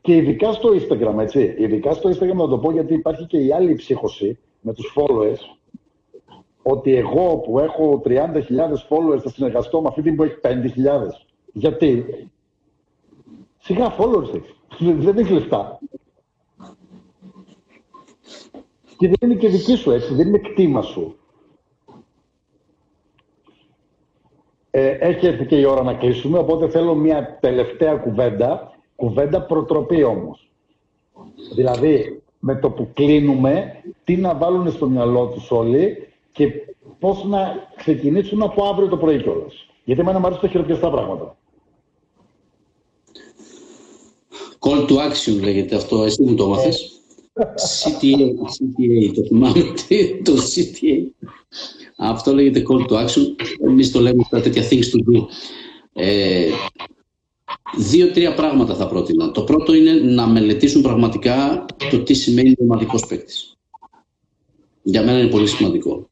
Και 0.00 0.16
ειδικά 0.16 0.52
στο 0.52 0.70
Instagram, 0.70 1.18
έτσι. 1.18 1.54
Ειδικά 1.58 1.92
στο 1.92 2.10
Instagram 2.10 2.34
να 2.34 2.48
το 2.48 2.58
πω 2.58 2.70
γιατί 2.70 2.94
υπάρχει 2.94 3.26
και 3.26 3.38
η 3.38 3.52
άλλη 3.52 3.74
ψύχωση 3.74 4.38
με 4.60 4.72
τους 4.72 4.96
followers 4.96 5.56
ότι 6.62 6.96
εγώ 6.96 7.36
που 7.36 7.58
έχω 7.58 8.02
30.000 8.04 8.16
followers 8.88 9.20
θα 9.22 9.28
συνεργαστώ 9.28 9.80
με 9.80 9.88
αυτή 9.88 10.02
την 10.02 10.16
που 10.16 10.22
έχει 10.22 10.36
5.000. 10.42 10.50
Γιατί; 11.54 12.04
Σιγά 13.64 13.96
followers 13.98 14.34
έχει. 14.34 14.54
Δεν 14.94 15.18
έχει 15.18 15.32
λεφτά. 15.32 15.78
Και 18.98 19.08
δεν 19.08 19.30
είναι 19.30 19.40
και 19.40 19.48
δική 19.48 19.74
σου 19.74 19.90
έτσι, 19.90 20.14
δεν 20.14 20.28
είναι 20.28 20.38
κτήμα 20.38 20.82
σου. 20.82 21.16
Ε, 24.70 24.88
έχει 24.88 25.26
έρθει 25.26 25.46
και 25.46 25.56
η 25.56 25.64
ώρα 25.64 25.82
να 25.82 25.94
κλείσουμε, 25.94 26.38
οπότε 26.38 26.68
θέλω 26.68 26.94
μια 26.94 27.38
τελευταία 27.40 27.96
κουβέντα, 27.96 28.72
κουβέντα 28.96 29.42
προτροπή 29.42 30.02
όμως. 30.02 30.50
Δηλαδή, 31.54 32.22
με 32.38 32.56
το 32.56 32.70
που 32.70 32.88
κλείνουμε, 32.94 33.82
τι 34.04 34.16
να 34.16 34.34
βάλουν 34.34 34.72
στο 34.72 34.88
μυαλό 34.88 35.26
τους 35.26 35.50
όλοι 35.50 36.08
και 36.32 36.52
πώς 36.98 37.24
να 37.24 37.68
ξεκινήσουν 37.76 38.42
από 38.42 38.64
αύριο 38.64 38.88
το 38.88 38.96
πρωί 38.96 39.22
κιόλας. 39.22 39.68
Γιατί 39.84 40.00
εμένα 40.00 40.18
μου 40.18 40.26
αρέσει 40.26 40.40
τα 40.40 40.48
χειροπιαστά 40.48 40.90
πράγματα. 40.90 41.36
Call 44.64 44.86
to 44.88 44.96
action 44.96 45.40
λέγεται 45.42 45.76
αυτό, 45.76 46.02
εσύ 46.02 46.22
μου 46.22 46.34
το 46.34 46.48
μάθες. 46.48 46.88
CTA, 47.34 48.16
CTA, 48.16 49.12
το 49.14 49.22
θυμάμαι, 49.22 49.72
το 50.22 50.32
CTA. 50.32 51.26
Αυτό 51.96 52.34
λέγεται 52.34 52.62
call 52.68 52.90
to 52.90 53.04
action. 53.04 53.22
Εμείς 53.66 53.90
το 53.90 54.00
λέμε 54.00 54.22
τα 54.30 54.40
τέτοια 54.40 54.68
things 54.68 54.84
to 54.84 55.18
do. 55.18 55.26
Ε, 55.92 56.50
Δύο-τρία 57.76 58.34
πράγματα 58.34 58.74
θα 58.74 58.86
πρότεινα. 58.86 59.30
Το 59.30 59.42
πρώτο 59.42 59.74
είναι 59.74 59.92
να 59.92 60.26
μελετήσουν 60.26 60.82
πραγματικά 60.82 61.64
το 61.90 62.02
τι 62.02 62.14
σημαίνει 62.14 62.54
ομαδικός 62.58 63.06
παίκτης. 63.06 63.56
Για 64.82 65.02
μένα 65.02 65.18
είναι 65.18 65.30
πολύ 65.30 65.46
σημαντικό. 65.46 66.10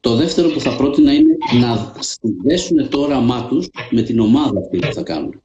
Το 0.00 0.14
δεύτερο 0.14 0.48
που 0.48 0.60
θα 0.60 0.76
πρότεινα 0.76 1.12
είναι 1.12 1.36
να 1.60 1.94
συνδέσουν 1.98 2.88
το 2.88 3.00
όραμά 3.00 3.46
του 3.48 3.64
με 3.90 4.02
την 4.02 4.20
ομάδα 4.20 4.58
αυτή 4.58 4.78
που 4.78 4.92
θα 4.92 5.02
κάνουν. 5.02 5.42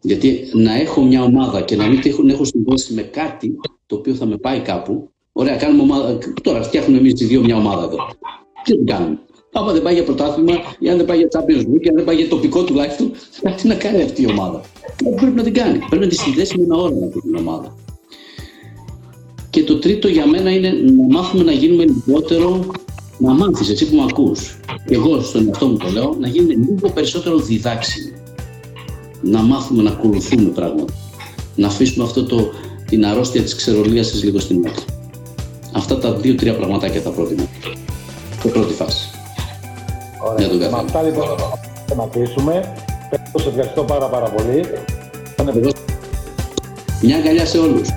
Γιατί 0.00 0.48
να 0.52 0.74
έχω 0.74 1.02
μια 1.02 1.22
ομάδα 1.22 1.60
και 1.60 1.76
να 1.76 1.86
μην 1.86 2.00
την 2.00 2.28
έχω 2.30 2.44
συνδέσει 2.44 2.94
με 2.94 3.02
κάτι 3.02 3.56
το 3.86 3.96
οποίο 3.96 4.14
θα 4.14 4.26
με 4.26 4.36
πάει 4.36 4.60
κάπου. 4.60 5.10
Ωραία, 5.32 5.56
κάνουμε 5.56 5.82
ομάδα. 5.82 6.18
Τώρα 6.42 6.62
φτιάχνουμε 6.62 6.98
εμείς 6.98 7.20
οι 7.20 7.24
δύο 7.24 7.40
μια 7.40 7.56
ομάδα 7.56 7.84
εδώ. 7.84 7.96
Τι 8.64 8.76
δεν 8.76 8.86
κάνουμε; 8.86 9.18
Άμα 9.52 9.72
δεν 9.72 9.82
πάει 9.82 9.94
για 9.94 10.04
πρωτάθλημα 10.04 10.54
ή 10.78 10.88
αν 10.90 10.96
δεν 10.96 11.06
πάει 11.06 11.18
για 11.18 11.28
Champions 11.32 11.60
League 11.60 11.84
ή 11.84 11.88
αν 11.88 11.94
δεν 11.94 12.04
πάει 12.04 12.16
για 12.16 12.28
τοπικό 12.28 12.64
τουλάχιστον, 12.64 13.10
κάτι 13.42 13.66
να 13.66 13.74
κάνει 13.74 14.02
αυτή 14.02 14.22
η 14.22 14.26
ομάδα; 14.30 14.60
Πρέπει 15.16 15.36
να 15.36 15.42
την 15.42 15.54
κάνει. 15.54 15.78
Πρέπει 15.78 16.04
να 16.04 16.10
τη 16.10 16.16
συνδέσει 16.16 16.58
με 16.58 16.64
ένα 16.64 16.76
όραμα 16.76 17.06
αυτή 17.06 17.20
την 17.20 17.36
ομάδα. 17.36 17.76
Και 19.50 19.62
το 19.62 19.78
τρίτο 19.78 20.08
για 20.08 20.26
μένα 20.26 20.50
είναι 20.50 20.68
να 20.70 21.02
μάθουμε 21.18 21.42
να 21.42 21.52
γίνουμε 21.52 21.84
λιγότερο, 21.84 22.66
να 23.18 23.32
μάθεις 23.32 23.70
εσύ 23.70 23.88
που 23.88 23.96
με 23.96 24.02
ακούς. 24.10 24.60
Και 24.86 24.94
εγώ 24.94 25.20
στον 25.20 25.46
εαυτό 25.46 25.66
μου 25.66 25.76
το 25.76 25.88
λέω, 25.88 26.16
να 26.20 26.28
γίνουμε 26.28 26.54
λίγο 26.54 26.90
περισσότερο 26.94 27.36
διδάξιμοι. 27.38 28.12
Να 29.22 29.42
μάθουμε 29.42 29.82
να 29.82 29.90
ακολουθούμε 29.90 30.48
πράγματα. 30.48 30.92
Να 31.54 31.66
αφήσουμε 31.66 32.04
αυτό 32.04 32.24
το, 32.24 32.50
την 32.86 33.06
αρρώστια 33.06 33.42
της 33.42 33.54
ξερολίαση 33.54 34.24
λίγο 34.24 34.38
στην 34.38 34.66
άκρη. 34.66 34.84
Αυτά 35.72 35.98
τα 35.98 36.12
δύο-τρία 36.12 36.56
πραγματάκια 36.56 37.00
θα 37.00 37.10
πρότεινα. 37.10 37.46
Το 38.42 38.48
πρώτη 38.48 38.72
φάση. 38.72 39.08
Ωραία. 40.32 40.70
Με 40.70 40.78
αυτά 40.78 41.02
λοιπόν 41.02 41.24
θα 41.86 41.94
να 41.94 42.06
κλείσουμε. 42.06 42.74
Σε 43.36 43.48
ευχαριστώ 43.48 43.82
πάρα 43.84 44.06
πάρα 44.06 44.26
πολύ. 44.30 44.64
Μια 47.02 47.16
αγκαλιά 47.16 47.46
σε 47.46 47.58
όλους. 47.58 47.88